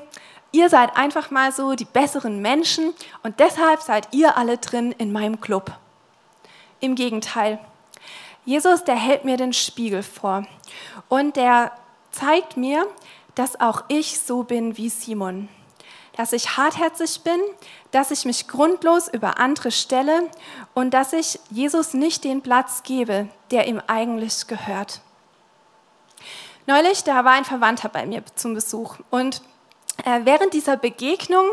ihr 0.53 0.69
seid 0.69 0.95
einfach 0.95 1.31
mal 1.31 1.51
so 1.51 1.75
die 1.75 1.83
besseren 1.83 2.41
Menschen 2.41 2.93
und 3.23 3.41
deshalb 3.41 3.81
seid 3.81 4.07
ihr 4.13 4.37
alle 4.37 4.57
drin 4.57 4.93
in 4.93 5.11
meinem 5.11 5.41
Club. 5.41 5.73
Im 6.79 6.95
Gegenteil, 6.95 7.59
Jesus, 8.45 8.83
der 8.83 8.95
hält 8.95 9.25
mir 9.25 9.37
den 9.37 9.53
Spiegel 9.53 10.03
vor 10.03 10.45
und 11.07 11.35
der 11.35 11.71
zeigt 12.11 12.57
mir, 12.57 12.87
dass 13.35 13.59
auch 13.59 13.83
ich 13.87 14.19
so 14.19 14.43
bin 14.43 14.77
wie 14.77 14.89
Simon. 14.89 15.49
Dass 16.17 16.33
ich 16.33 16.57
hartherzig 16.57 17.21
bin, 17.21 17.39
dass 17.91 18.11
ich 18.11 18.25
mich 18.25 18.47
grundlos 18.47 19.07
über 19.07 19.39
andere 19.39 19.71
stelle 19.71 20.29
und 20.73 20.93
dass 20.93 21.13
ich 21.13 21.39
Jesus 21.49 21.93
nicht 21.93 22.23
den 22.23 22.41
Platz 22.41 22.83
gebe, 22.83 23.29
der 23.51 23.67
ihm 23.67 23.81
eigentlich 23.87 24.47
gehört. 24.47 25.01
Neulich, 26.67 27.03
da 27.03 27.23
war 27.23 27.33
ein 27.33 27.45
Verwandter 27.45 27.89
bei 27.89 28.05
mir 28.05 28.23
zum 28.35 28.53
Besuch 28.53 28.97
und 29.09 29.41
äh, 30.05 30.21
während 30.23 30.53
dieser 30.53 30.77
Begegnung 30.77 31.45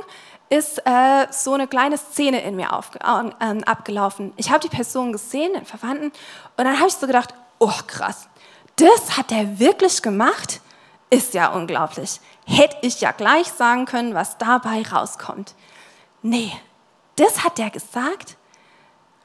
ist 0.48 0.78
äh, 0.84 1.26
so 1.30 1.54
eine 1.54 1.66
kleine 1.66 1.98
Szene 1.98 2.42
in 2.42 2.56
mir 2.56 2.72
auf, 2.72 2.90
äh, 2.94 3.62
abgelaufen. 3.64 4.32
Ich 4.36 4.50
habe 4.50 4.60
die 4.60 4.74
Person 4.74 5.12
gesehen, 5.12 5.54
den 5.54 5.64
Verwandten, 5.64 6.06
und 6.06 6.64
dann 6.64 6.78
habe 6.78 6.88
ich 6.88 6.94
so 6.94 7.06
gedacht, 7.06 7.34
oh 7.58 7.72
krass, 7.86 8.28
das 8.76 9.16
hat 9.16 9.32
er 9.32 9.58
wirklich 9.58 10.02
gemacht? 10.02 10.60
Ist 11.08 11.34
ja 11.34 11.48
unglaublich. 11.48 12.20
Hätte 12.46 12.76
ich 12.82 13.00
ja 13.00 13.12
gleich 13.12 13.46
sagen 13.48 13.86
können, 13.86 14.14
was 14.14 14.38
dabei 14.38 14.82
rauskommt. 14.82 15.54
Nee, 16.22 16.52
das 17.16 17.44
hat 17.44 17.58
er 17.58 17.70
gesagt? 17.70 18.36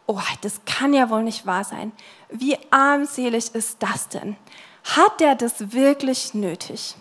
Oh, 0.08 0.20
das 0.42 0.62
kann 0.66 0.94
ja 0.94 1.10
wohl 1.10 1.24
nicht 1.24 1.46
wahr 1.46 1.64
sein. 1.64 1.92
Wie 2.30 2.58
armselig 2.72 3.54
ist 3.54 3.82
das 3.82 4.10
denn? 4.10 4.36
Hat 4.84 5.20
der 5.20 5.36
das 5.36 5.74
wirklich 5.74 6.34
nötig? 6.34 6.96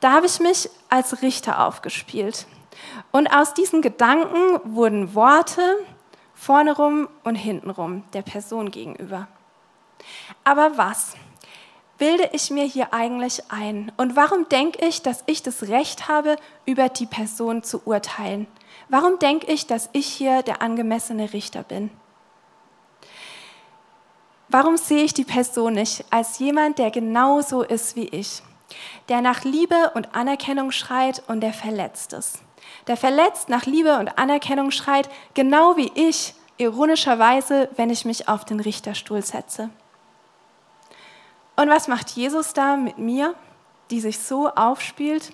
Da 0.00 0.12
habe 0.12 0.26
ich 0.26 0.40
mich 0.40 0.68
als 0.88 1.22
Richter 1.22 1.66
aufgespielt. 1.66 2.46
Und 3.12 3.28
aus 3.28 3.54
diesen 3.54 3.82
Gedanken 3.82 4.60
wurden 4.74 5.14
Worte 5.14 5.76
vorne 6.34 6.74
rum 6.74 7.08
und 7.24 7.34
hinten 7.34 7.70
rum 7.70 8.04
der 8.12 8.22
Person 8.22 8.70
gegenüber. 8.70 9.28
Aber 10.44 10.78
was 10.78 11.14
bilde 11.98 12.30
ich 12.32 12.50
mir 12.50 12.64
hier 12.64 12.94
eigentlich 12.94 13.42
ein? 13.50 13.92
Und 13.98 14.16
warum 14.16 14.48
denke 14.48 14.84
ich, 14.86 15.02
dass 15.02 15.22
ich 15.26 15.42
das 15.42 15.64
Recht 15.64 16.08
habe, 16.08 16.36
über 16.64 16.88
die 16.88 17.06
Person 17.06 17.62
zu 17.62 17.82
urteilen? 17.84 18.46
Warum 18.88 19.18
denke 19.18 19.52
ich, 19.52 19.66
dass 19.66 19.90
ich 19.92 20.06
hier 20.06 20.42
der 20.42 20.62
angemessene 20.62 21.32
Richter 21.32 21.62
bin? 21.62 21.90
Warum 24.48 24.78
sehe 24.78 25.04
ich 25.04 25.14
die 25.14 25.24
Person 25.24 25.74
nicht 25.74 26.04
als 26.10 26.38
jemand, 26.40 26.78
der 26.78 26.90
genauso 26.90 27.62
ist 27.62 27.94
wie 27.94 28.08
ich? 28.08 28.42
Der 29.08 29.20
nach 29.20 29.44
Liebe 29.44 29.92
und 29.94 30.14
Anerkennung 30.14 30.70
schreit 30.70 31.22
und 31.28 31.40
der 31.40 31.52
verletzt 31.52 32.14
ist. 32.14 32.40
Der 32.86 32.96
verletzt 32.96 33.48
nach 33.48 33.66
Liebe 33.66 33.98
und 33.98 34.18
Anerkennung 34.18 34.70
schreit, 34.70 35.08
genau 35.34 35.76
wie 35.76 35.92
ich, 35.94 36.34
ironischerweise, 36.58 37.68
wenn 37.76 37.90
ich 37.90 38.04
mich 38.04 38.28
auf 38.28 38.44
den 38.44 38.60
Richterstuhl 38.60 39.22
setze. 39.22 39.70
Und 41.56 41.68
was 41.68 41.88
macht 41.88 42.10
Jesus 42.10 42.52
da 42.52 42.76
mit 42.76 42.98
mir, 42.98 43.34
die 43.90 44.00
sich 44.00 44.18
so 44.18 44.48
aufspielt? 44.48 45.32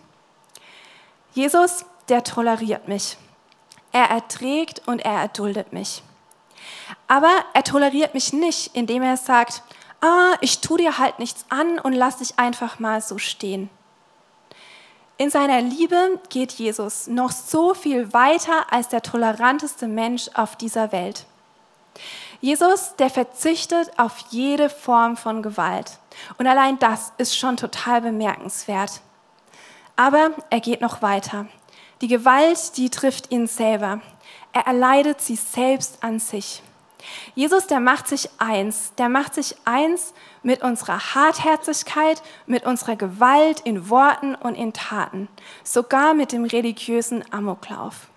Jesus, 1.32 1.85
der 2.09 2.24
toleriert 2.24 2.88
mich. 2.88 3.16
Er 3.92 4.11
erträgt 4.11 4.87
und 4.87 5.00
er 5.00 5.20
erduldet 5.20 5.72
mich. 5.72 6.02
Aber 7.09 7.30
er 7.54 7.64
toleriert 7.64 8.14
mich 8.14 8.32
nicht, 8.32 8.74
indem 8.74 9.02
er 9.02 9.16
sagt, 9.16 9.62
ah, 10.00 10.35
ich 10.40 10.61
tue 10.61 10.78
dir 10.78 10.98
halt 10.98 11.18
nichts 11.18 11.44
an 11.48 11.78
und 11.78 11.92
lass 11.92 12.18
dich 12.18 12.38
einfach 12.38 12.78
mal 12.78 13.00
so 13.00 13.18
stehen. 13.18 13.70
In 15.18 15.31
seiner 15.31 15.62
Liebe 15.62 16.20
geht 16.29 16.52
Jesus 16.52 17.07
noch 17.07 17.31
so 17.31 17.72
viel 17.72 18.12
weiter 18.12 18.70
als 18.70 18.88
der 18.88 19.00
toleranteste 19.00 19.88
Mensch 19.88 20.29
auf 20.35 20.57
dieser 20.57 20.92
Welt. 20.92 21.24
Jesus, 22.42 22.94
der 22.98 23.09
verzichtet 23.09 23.90
auf 23.98 24.18
jede 24.29 24.68
Form 24.68 25.16
von 25.16 25.42
Gewalt. 25.42 25.98
Und 26.37 26.46
allein 26.46 26.79
das 26.79 27.12
ist 27.16 27.37
schon 27.37 27.57
total 27.57 28.02
bemerkenswert. 28.02 29.00
Aber 29.96 30.33
er 30.50 30.61
geht 30.61 30.83
noch 30.83 31.00
weiter. 31.00 31.46
Die 32.02 32.09
Gewalt, 32.09 32.76
die 32.76 32.90
trifft 32.90 33.31
ihn 33.31 33.46
selber. 33.46 34.02
Er 34.52 34.66
erleidet 34.66 35.22
sie 35.22 35.37
selbst 35.37 36.02
an 36.02 36.18
sich. 36.18 36.62
Jesus, 37.34 37.66
der 37.66 37.80
macht 37.80 38.08
sich 38.08 38.28
eins, 38.38 38.92
der 38.96 39.08
macht 39.08 39.34
sich 39.34 39.56
eins 39.64 40.14
mit 40.42 40.62
unserer 40.62 41.14
Hartherzigkeit, 41.14 42.22
mit 42.46 42.64
unserer 42.64 42.96
Gewalt 42.96 43.60
in 43.60 43.90
Worten 43.90 44.34
und 44.34 44.54
in 44.54 44.72
Taten, 44.72 45.28
sogar 45.64 46.14
mit 46.14 46.32
dem 46.32 46.44
religiösen 46.44 47.24
Amoklauf. 47.32 48.08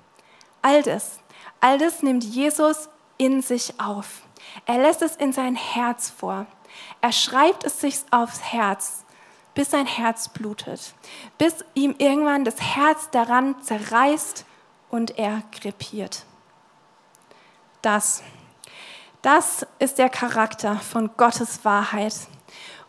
All 0.62 0.84
das, 0.84 1.19
all 1.62 1.78
das 1.78 2.04
nimmt 2.04 2.23
Jesus 2.23 2.89
in 3.17 3.41
sich 3.41 3.80
auf. 3.80 4.23
Er 4.65 4.78
lässt 4.78 5.02
es 5.02 5.15
in 5.15 5.34
sein 5.34 5.56
Herz 5.56 6.10
vor. 6.10 6.45
Er 7.02 7.12
schreibt 7.12 7.63
es 7.63 7.82
sich 7.82 7.99
aufs 8.12 8.41
Herz, 8.41 9.06
bis 9.54 9.71
sein 9.71 9.86
Herz 9.86 10.30
blutet, 10.30 10.93
bis 11.38 11.65
ihm 11.73 11.95
irgendwann 11.97 12.45
das 12.45 12.62
Herz 12.62 13.10
daran 13.12 13.62
zerreißt 13.62 14.45
und 14.89 15.17
er 15.17 15.43
krepiert. 15.52 16.25
Das, 17.82 18.23
das 19.22 19.66
ist 19.80 19.98
der 19.98 20.10
Charakter 20.10 20.76
von 20.78 21.12
Gottes 21.18 21.66
Wahrheit. 21.66 22.16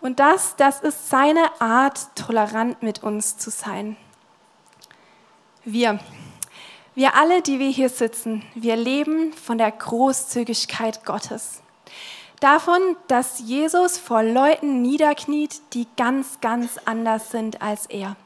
Und 0.01 0.21
das, 0.21 0.57
das 0.57 0.81
ist 0.81 1.09
seine 1.09 1.61
Art, 1.61 2.15
tolerant 2.15 2.83
mit 2.83 3.03
uns 3.03 3.37
zu 3.37 3.51
sein. 3.51 3.97
Wir, 5.65 5.99
wir 6.95 7.17
alle, 7.17 7.43
die 7.43 7.59
wir 7.59 7.69
hier 7.69 7.89
sitzen, 7.89 8.43
wir 8.55 8.77
leben 8.77 9.33
von 9.33 9.59
der 9.59 9.71
Großzügigkeit 9.71 11.05
Gottes. 11.05 11.63
Davon, 12.41 12.81
dass 13.09 13.41
Jesus 13.41 13.99
vor 13.99 14.23
Leuten 14.23 14.81
niederkniet, 14.81 15.61
die 15.75 15.87
ganz, 15.99 16.41
ganz 16.41 16.79
anders 16.87 17.31
sind 17.31 17.61
als 17.61 17.85
er. 17.87 18.17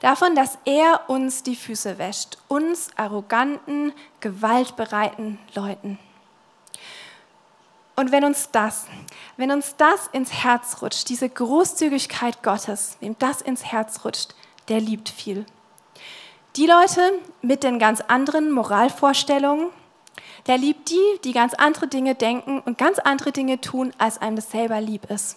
Davon, 0.00 0.34
dass 0.34 0.58
er 0.64 1.08
uns 1.08 1.44
die 1.44 1.54
Füße 1.54 1.98
wäscht, 1.98 2.38
uns 2.48 2.88
arroganten, 2.96 3.92
gewaltbereiten 4.20 5.38
Leuten. 5.54 5.98
Und 7.96 8.10
wenn 8.10 8.24
uns 8.24 8.50
das, 8.50 8.86
wenn 9.36 9.52
uns 9.52 9.76
das 9.76 10.08
ins 10.12 10.32
Herz 10.32 10.82
rutscht, 10.82 11.08
diese 11.08 11.28
Großzügigkeit 11.28 12.42
Gottes, 12.42 12.96
wem 13.00 13.16
das 13.18 13.40
ins 13.40 13.64
Herz 13.64 14.04
rutscht, 14.04 14.34
der 14.68 14.80
liebt 14.80 15.08
viel. 15.08 15.46
Die 16.56 16.66
Leute 16.66 17.00
mit 17.42 17.62
den 17.62 17.78
ganz 17.78 18.00
anderen 18.00 18.50
Moralvorstellungen, 18.50 19.68
der 20.46 20.58
liebt 20.58 20.90
die, 20.90 21.20
die 21.24 21.32
ganz 21.32 21.54
andere 21.54 21.88
Dinge 21.88 22.14
denken 22.14 22.60
und 22.60 22.78
ganz 22.78 22.98
andere 22.98 23.32
Dinge 23.32 23.60
tun, 23.60 23.92
als 23.98 24.20
einem 24.20 24.36
das 24.36 24.50
selber 24.50 24.80
lieb 24.80 25.10
ist. 25.10 25.36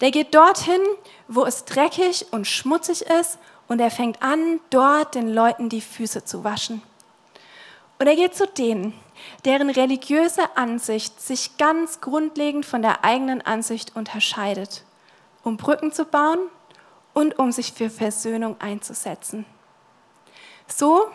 Der 0.00 0.10
geht 0.10 0.34
dorthin, 0.34 0.80
wo 1.28 1.44
es 1.44 1.64
dreckig 1.64 2.26
und 2.30 2.46
schmutzig 2.46 3.02
ist 3.02 3.38
und 3.68 3.80
er 3.80 3.90
fängt 3.90 4.22
an, 4.22 4.60
dort 4.70 5.14
den 5.14 5.32
Leuten 5.32 5.68
die 5.68 5.80
Füße 5.80 6.24
zu 6.24 6.44
waschen. 6.44 6.82
Und 7.98 8.06
er 8.06 8.16
geht 8.16 8.34
zu 8.34 8.46
denen, 8.46 8.92
deren 9.44 9.70
religiöse 9.70 10.56
Ansicht 10.56 11.20
sich 11.20 11.56
ganz 11.58 12.00
grundlegend 12.00 12.66
von 12.66 12.82
der 12.82 13.04
eigenen 13.04 13.42
Ansicht 13.42 13.96
unterscheidet, 13.96 14.84
um 15.42 15.56
Brücken 15.56 15.92
zu 15.92 16.04
bauen 16.04 16.38
und 17.14 17.38
um 17.38 17.52
sich 17.52 17.72
für 17.72 17.90
Versöhnung 17.90 18.56
einzusetzen. 18.60 19.46
So, 20.66 21.06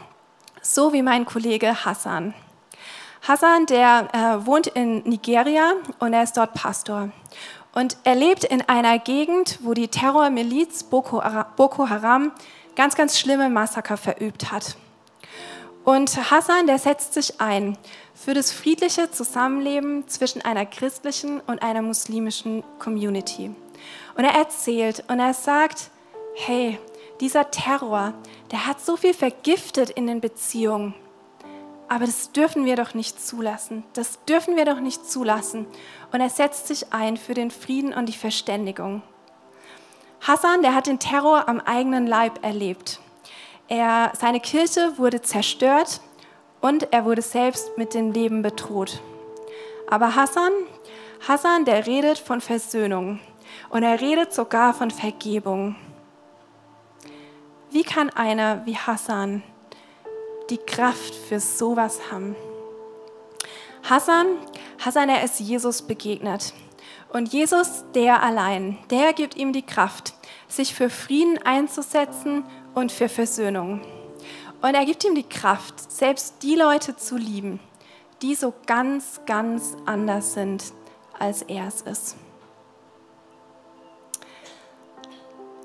so 0.62 0.94
wie 0.94 1.02
mein 1.02 1.26
Kollege 1.26 1.86
Hassan. 1.86 2.34
Hassan, 3.28 3.68
der 3.68 4.08
äh, 4.14 4.46
wohnt 4.46 4.68
in 4.68 5.04
Nigeria 5.04 5.74
und 6.00 6.14
er 6.14 6.24
ist 6.24 6.38
dort 6.38 6.54
Pastor. 6.54 7.10
Und 7.74 7.98
er 8.04 8.16
lebt 8.16 8.44
in 8.44 8.62
einer 8.68 9.00
Gegend, 9.00 9.60
wo 9.62 9.74
die 9.74 9.88
Terrormiliz 9.88 10.84
Boko 10.84 11.22
Haram 11.22 12.32
ganz, 12.76 12.96
ganz 12.96 13.20
schlimme 13.20 13.50
Massaker 13.50 13.96
verübt 13.98 14.52
hat. 14.52 14.76
Und 15.84 16.32
Hassan, 16.32 16.68
der 16.68 16.78
setzt 16.78 17.14
sich 17.14 17.42
ein 17.42 17.78
für 18.14 18.34
das 18.34 18.52
friedliche 18.52 19.10
Zusammenleben 19.10 20.08
zwischen 20.08 20.42
einer 20.42 20.66
christlichen 20.66 21.40
und 21.42 21.64
einer 21.64 21.82
muslimischen 21.82 22.64
Community. 22.78 23.56
Und 24.16 24.24
er 24.24 24.36
erzählt 24.36 25.04
und 25.08 25.20
er 25.20 25.34
sagt, 25.34 25.90
hey, 26.36 26.78
dieser 27.20 27.50
Terror, 27.50 28.14
der 28.52 28.68
hat 28.68 28.82
so 28.82 28.96
viel 28.96 29.14
vergiftet 29.14 29.90
in 29.90 30.08
den 30.08 30.22
Beziehungen. 30.22 30.94
Aber 31.88 32.06
das 32.06 32.32
dürfen 32.32 32.66
wir 32.66 32.76
doch 32.76 32.94
nicht 32.94 33.20
zulassen. 33.20 33.84
Das 33.94 34.24
dürfen 34.26 34.56
wir 34.56 34.66
doch 34.66 34.80
nicht 34.80 35.06
zulassen. 35.10 35.66
Und 36.14 36.22
er 36.22 36.30
setzt 36.30 36.68
sich 36.68 36.94
ein 36.94 37.18
für 37.18 37.34
den 37.34 37.52
Frieden 37.52 37.94
und 37.94 38.08
die 38.08 38.18
Verständigung. 38.18 39.02
Hassan, 40.22 40.62
der 40.62 40.74
hat 40.74 40.88
den 40.88 41.00
Terror 41.00 41.50
am 41.50 41.60
eigenen 41.60 42.08
Leib 42.08 42.46
erlebt. 42.46 43.00
Er, 43.72 44.12
seine 44.20 44.42
Kirche 44.42 44.98
wurde 44.98 45.22
zerstört 45.22 46.02
und 46.60 46.92
er 46.92 47.06
wurde 47.06 47.22
selbst 47.22 47.78
mit 47.78 47.94
dem 47.94 48.12
Leben 48.12 48.42
bedroht. 48.42 49.02
Aber 49.90 50.14
Hassan, 50.14 50.52
Hassan, 51.26 51.64
der 51.64 51.88
redet 51.88 52.18
von 52.18 52.42
Versöhnung 52.42 53.22
und 53.70 53.84
er 53.84 54.02
redet 54.02 54.34
sogar 54.34 54.74
von 54.74 54.92
Vergebung. 54.92 55.78
Wie 57.70 57.84
kann 57.84 58.10
einer 58.10 58.66
wie 58.66 58.76
Hassan 58.76 59.42
die 60.50 60.58
Kraft 60.58 61.16
für 61.16 61.40
sowas 61.40 62.12
haben? 62.12 62.36
Hassan, 63.90 64.36
Hassan, 64.84 65.08
er 65.08 65.24
ist 65.24 65.40
Jesus 65.40 65.82
begegnet. 65.82 66.54
Und 67.14 67.32
Jesus, 67.32 67.86
der 67.96 68.22
allein, 68.22 68.78
der 68.90 69.14
gibt 69.14 69.38
ihm 69.38 69.54
die 69.54 69.66
Kraft, 69.66 70.14
sich 70.50 70.76
für 70.76 70.90
Frieden 70.90 71.38
einzusetzen 71.44 72.44
und 72.74 72.92
für 72.92 73.10
Versöhnung. 73.10 73.82
Und 74.62 74.76
er 74.76 74.86
gibt 74.86 75.04
ihm 75.04 75.16
die 75.16 75.28
Kraft, 75.28 75.92
selbst 75.92 76.44
die 76.44 76.56
Leute 76.56 76.96
zu 76.96 77.18
lieben, 77.18 77.60
die 78.22 78.36
so 78.36 78.54
ganz, 78.68 79.22
ganz 79.26 79.76
anders 79.86 80.34
sind, 80.34 80.64
als 81.18 81.42
er 81.42 81.68
es 81.68 81.82
ist. 81.82 82.16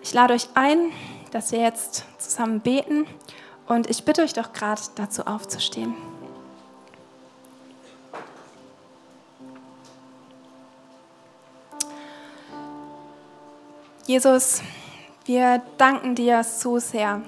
Ich 0.03 0.15
lade 0.15 0.35
euch 0.35 0.49
ein, 0.55 0.93
dass 1.33 1.53
wir 1.53 1.61
jetzt 1.61 2.05
zusammen 2.19 2.61
beten 2.61 3.07
und 3.67 3.91
ich 3.91 4.05
bitte 4.05 4.23
euch 4.23 4.33
doch 4.33 4.53
gerade 4.53 4.81
dazu 4.95 5.27
aufzustehen. 5.27 5.95
Jesus, 14.07 14.63
wir 15.27 15.61
danken 15.77 16.15
dir 16.15 16.45
so 16.45 16.79
sehr. 16.79 17.23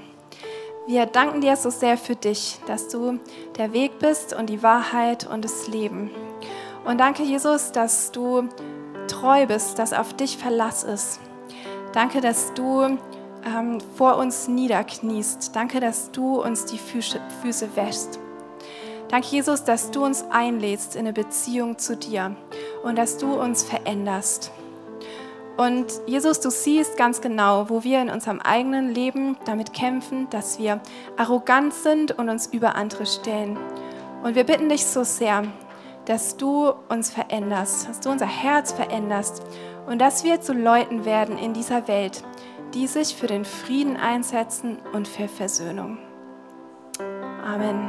Wir 0.87 1.07
danken 1.07 1.41
dir 1.41 1.57
so 1.57 1.69
sehr 1.69 1.99
für 1.99 2.15
dich, 2.15 2.61
dass 2.67 2.89
du 2.89 3.19
der 3.57 3.73
Weg 3.73 3.99
bist 3.99 4.33
und 4.33 4.49
die 4.49 4.63
Wahrheit 4.63 5.27
und 5.27 5.45
das 5.45 5.67
Leben. 5.67 6.11
Und 6.85 6.99
danke, 6.99 7.25
Jesus, 7.25 7.73
dass 7.73 8.13
du 8.13 8.49
treu 9.09 9.47
bist, 9.47 9.79
dass 9.79 9.93
auf 9.93 10.15
dich 10.15 10.39
Verlass 10.39 10.85
ist. 10.85 11.19
Danke, 11.93 12.21
dass 12.21 12.55
du 12.55 12.99
ähm, 13.45 13.81
vor 13.97 14.17
uns 14.17 14.47
niederkniest. 14.47 15.55
Danke, 15.57 15.81
dass 15.81 16.13
du 16.13 16.41
uns 16.41 16.67
die 16.67 16.79
Füße, 16.79 17.21
Füße 17.43 17.75
wäschst. 17.75 18.21
Danke, 19.09 19.27
Jesus, 19.29 19.65
dass 19.65 19.91
du 19.91 20.05
uns 20.05 20.25
einlädst 20.31 20.95
in 20.95 21.01
eine 21.01 21.13
Beziehung 21.13 21.79
zu 21.79 21.97
dir 21.97 22.37
und 22.85 22.97
dass 22.97 23.19
du 23.19 23.35
uns 23.35 23.65
veränderst. 23.65 24.53
Und 25.59 25.87
Jesus, 26.07 26.39
du 26.39 26.51
siehst 26.51 26.97
ganz 26.97 27.21
genau, 27.21 27.69
wo 27.69 27.83
wir 27.83 28.01
in 28.01 28.11
unserem 28.11 28.41
eigenen 28.41 28.95
Leben 28.95 29.37
damit 29.45 29.73
kämpfen, 29.73 30.31
dass 30.31 30.61
wir 30.61 30.81
arrogant 31.17 31.75
sind 31.75 32.17
und 32.17 32.29
uns 32.29 32.47
über 32.47 32.77
andere 32.77 33.07
stellen. 33.07 33.59
Und 34.23 34.37
wir 34.37 34.45
bitten 34.45 34.69
dich 34.69 34.87
so 34.87 35.03
sehr, 35.03 35.43
dass 36.05 36.37
du 36.37 36.73
uns 36.89 37.11
veränderst, 37.11 37.89
dass 37.89 37.99
du 37.99 38.09
unser 38.09 38.27
Herz 38.27 38.71
veränderst 38.71 39.43
und 39.89 39.99
dass 39.99 40.23
wir 40.23 40.41
zu 40.41 40.53
Leuten 40.53 41.05
werden 41.05 41.37
in 41.37 41.55
dieser 41.55 41.89
Welt, 41.89 42.23
die 42.73 42.87
sich 42.87 43.17
für 43.17 43.27
den 43.27 43.45
Frieden 43.45 43.97
einsetzen 43.97 44.79
und 44.93 45.09
für 45.09 45.27
Versöhnung. 45.27 45.99
Amen. 47.45 47.89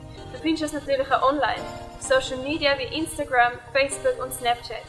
Du 0.31 0.39
findest 0.39 0.63
uns 0.63 0.73
natürlich 0.73 1.11
auch 1.11 1.23
online, 1.23 1.61
auf 1.97 2.01
Social 2.01 2.37
Media 2.37 2.77
wie 2.77 2.95
Instagram, 2.97 3.53
Facebook 3.73 4.23
und 4.23 4.33
Snapchat. 4.33 4.83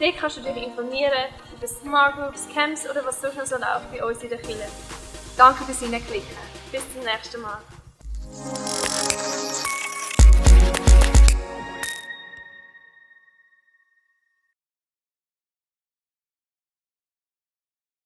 Dort 0.00 0.16
kannst 0.16 0.36
du 0.36 0.40
dich 0.42 0.56
informieren 0.56 1.12
über 1.56 1.66
Smart 1.66 2.16
Groups, 2.16 2.48
Camps 2.52 2.88
oder 2.88 3.04
was 3.04 3.20
sonst 3.20 3.36
noch 3.36 3.46
so 3.46 3.56
läuft 3.56 3.90
bei 3.92 4.04
uns 4.04 4.22
in 4.22 4.28
der 4.28 4.38
Kirche. 4.38 4.68
Danke 5.36 5.64
fürs 5.64 5.80
Hineinklicken. 5.80 6.36
Bis 6.70 6.82
zum 6.92 7.02
nächsten 7.02 7.40
Mal. 7.40 7.58